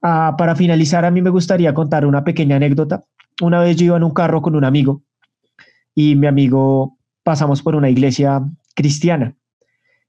[0.02, 3.02] Ah, para finalizar, a mí me gustaría contar una pequeña anécdota.
[3.40, 5.02] Una vez yo iba en un carro con un amigo
[5.94, 8.42] y mi amigo pasamos por una iglesia
[8.74, 9.34] cristiana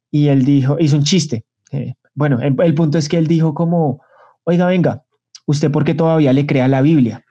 [0.09, 1.45] y él dijo, hizo un chiste.
[1.71, 4.01] Eh, bueno, el punto es que él dijo como,
[4.43, 5.03] oiga, venga,
[5.51, 7.23] ¿usted por qué todavía le crea la Biblia?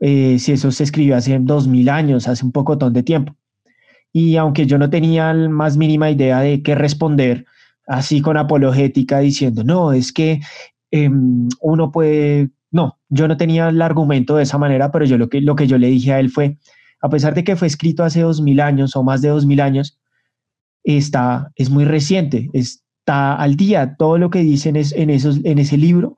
[0.00, 3.34] Eh, si eso se escribió hace dos mil años, hace un pocotón de tiempo.
[4.12, 7.46] Y aunque yo no tenía la más mínima idea de qué responder,
[7.86, 10.40] así con apologética diciendo, no, es que
[10.90, 15.28] em, uno puede, no, yo no tenía el argumento de esa manera, pero yo lo
[15.28, 16.58] que, lo que yo le dije a él fue,
[17.00, 19.60] a pesar de que fue escrito hace dos mil años o más de dos mil
[19.60, 19.98] años,
[20.84, 25.58] está, es muy reciente, está al día, todo lo que dicen es, en, esos, en
[25.58, 26.16] ese libro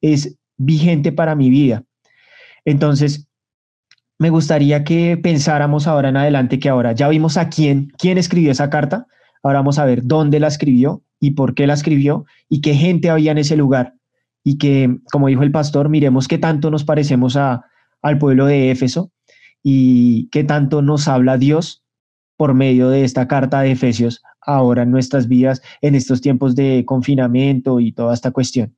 [0.00, 1.84] es vigente para mi vida.
[2.64, 3.28] Entonces,
[4.18, 8.52] me gustaría que pensáramos ahora en adelante que ahora ya vimos a quién, quién escribió
[8.52, 9.06] esa carta,
[9.42, 13.10] ahora vamos a ver dónde la escribió y por qué la escribió y qué gente
[13.10, 13.94] había en ese lugar.
[14.44, 17.64] Y que, como dijo el pastor, miremos qué tanto nos parecemos a,
[18.02, 19.10] al pueblo de Éfeso
[19.62, 21.82] y qué tanto nos habla Dios
[22.36, 26.84] por medio de esta carta de Efesios ahora en nuestras vidas, en estos tiempos de
[26.86, 28.76] confinamiento y toda esta cuestión.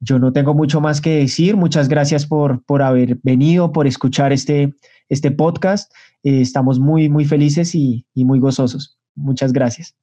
[0.00, 1.56] Yo no tengo mucho más que decir.
[1.56, 4.74] Muchas gracias por, por haber venido, por escuchar este,
[5.08, 5.92] este podcast.
[6.22, 8.98] Eh, estamos muy, muy felices y, y muy gozosos.
[9.14, 9.96] Muchas gracias.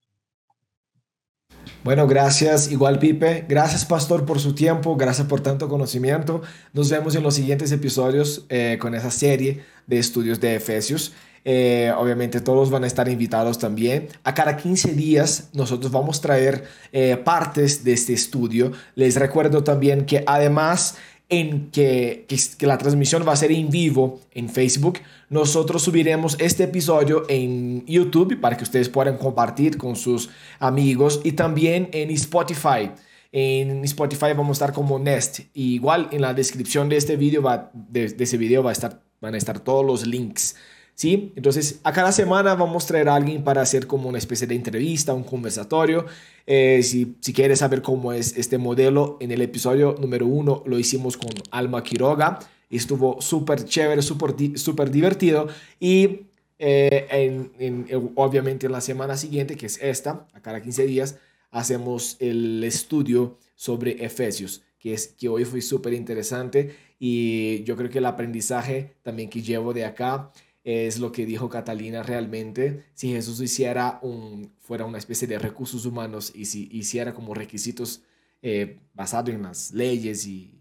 [1.85, 3.45] Bueno, gracias igual Pipe.
[3.47, 6.41] Gracias Pastor por su tiempo, gracias por tanto conocimiento.
[6.73, 11.13] Nos vemos en los siguientes episodios eh, con esa serie de estudios de Efesios.
[11.47, 14.07] Eh, obviamente todos van a estar invitados también.
[14.23, 18.71] A cada 15 días nosotros vamos a traer eh, partes de este estudio.
[18.95, 20.95] Les recuerdo también que además
[21.29, 26.65] en que, que, la transmisión va a ser en vivo en Facebook, nosotros subiremos este
[26.65, 30.29] episodio en YouTube para que ustedes puedan compartir con sus
[30.59, 32.91] amigos y también en Spotify.
[33.31, 35.41] En Spotify vamos a estar como Nest.
[35.53, 39.33] igual en la descripción de este video, va, de, ese video va a estar, van
[39.33, 40.55] a estar todos los links
[40.95, 41.33] ¿sí?
[41.35, 44.55] Entonces, a cada semana vamos a traer a alguien para hacer como una especie de
[44.55, 46.05] entrevista, un conversatorio.
[46.47, 50.79] Eh, si, si quieres saber cómo es este modelo, en el episodio número uno lo
[50.79, 52.39] hicimos con Alma Quiroga.
[52.69, 55.47] Estuvo súper chévere, súper divertido.
[55.79, 56.21] Y
[56.57, 61.17] eh, en, obviamente en la semana siguiente, que es esta, a cada 15 días,
[61.51, 66.75] hacemos el estudio sobre Efesios, que, es, que hoy fue súper interesante.
[66.97, 70.31] Y yo creo que el aprendizaje también que llevo de acá
[70.65, 72.83] es lo que dijo Catalina realmente.
[72.93, 78.01] Si Jesús hiciera un, fuera una especie de recursos humanos y si hiciera como requisitos
[78.41, 80.51] eh, basados en las leyes y,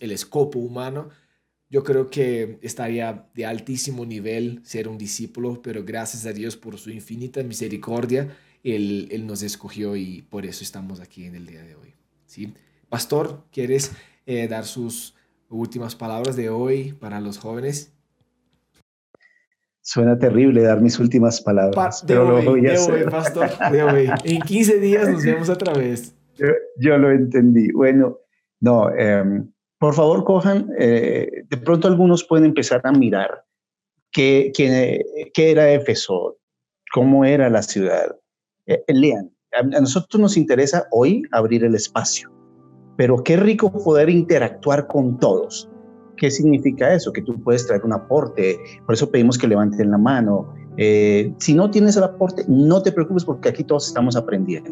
[0.00, 1.10] el escopo humano,
[1.70, 6.78] yo creo que estaría de altísimo nivel ser un discípulo, pero gracias a Dios por
[6.78, 11.62] su infinita misericordia, Él, él nos escogió y por eso estamos aquí en el día
[11.62, 11.94] de hoy.
[12.26, 12.54] ¿sí?
[12.88, 13.92] Pastor, ¿quieres
[14.26, 15.14] eh, dar sus
[15.48, 17.92] últimas palabras de hoy para los jóvenes.
[19.88, 22.04] Suena terrible dar mis últimas palabras.
[22.04, 23.08] de pero hoy, lo voy a de hacer.
[23.08, 23.48] Pastor.
[24.22, 26.14] En 15 días nos vemos otra vez.
[26.78, 27.72] Yo, lo entendí.
[27.72, 28.18] Bueno,
[28.60, 33.46] no, em, por favor cojan, eh, de pronto algunos pueden empezar a mirar
[34.12, 35.00] qué, qué,
[35.32, 36.36] qué era Éfeso,
[36.92, 38.14] cómo era la ciudad.
[38.66, 42.30] Eh, lean, a nosotros nos interesa hoy abrir el espacio,
[42.98, 45.66] pero qué rico poder interactuar con todos.
[46.18, 47.12] ¿Qué significa eso?
[47.12, 50.54] Que tú puedes traer un aporte, por eso pedimos que levanten la mano.
[50.76, 54.70] Eh, si no tienes el aporte, no te preocupes porque aquí todos estamos aprendiendo.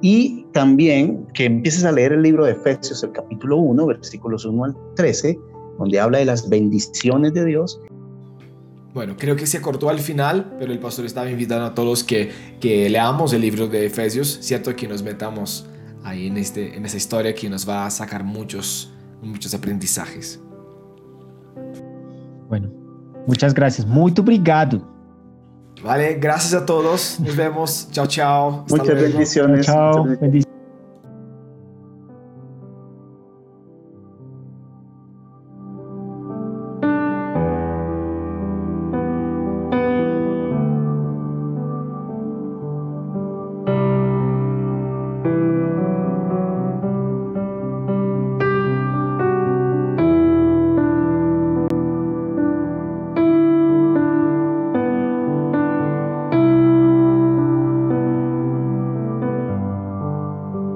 [0.00, 4.64] Y también que empieces a leer el libro de Efesios, el capítulo 1, versículos 1
[4.64, 5.38] al 13,
[5.78, 7.80] donde habla de las bendiciones de Dios.
[8.94, 12.30] Bueno, creo que se cortó al final, pero el pastor estaba invitando a todos que,
[12.60, 15.66] que leamos el libro de Efesios, cierto que nos metamos
[16.04, 18.92] ahí en, este, en esa historia que nos va a sacar muchos,
[19.22, 20.40] muchos aprendizajes.
[22.52, 22.68] Bueno,
[23.26, 23.86] muchas gracias.
[23.86, 24.86] Muy obrigado.
[25.82, 27.18] Vale, gracias a todos.
[27.18, 27.88] Nos vemos.
[27.92, 28.66] Chao, chao.
[28.68, 29.64] muchas bendiciones.
[29.64, 30.04] Chao.
[30.04, 30.51] bendiciones.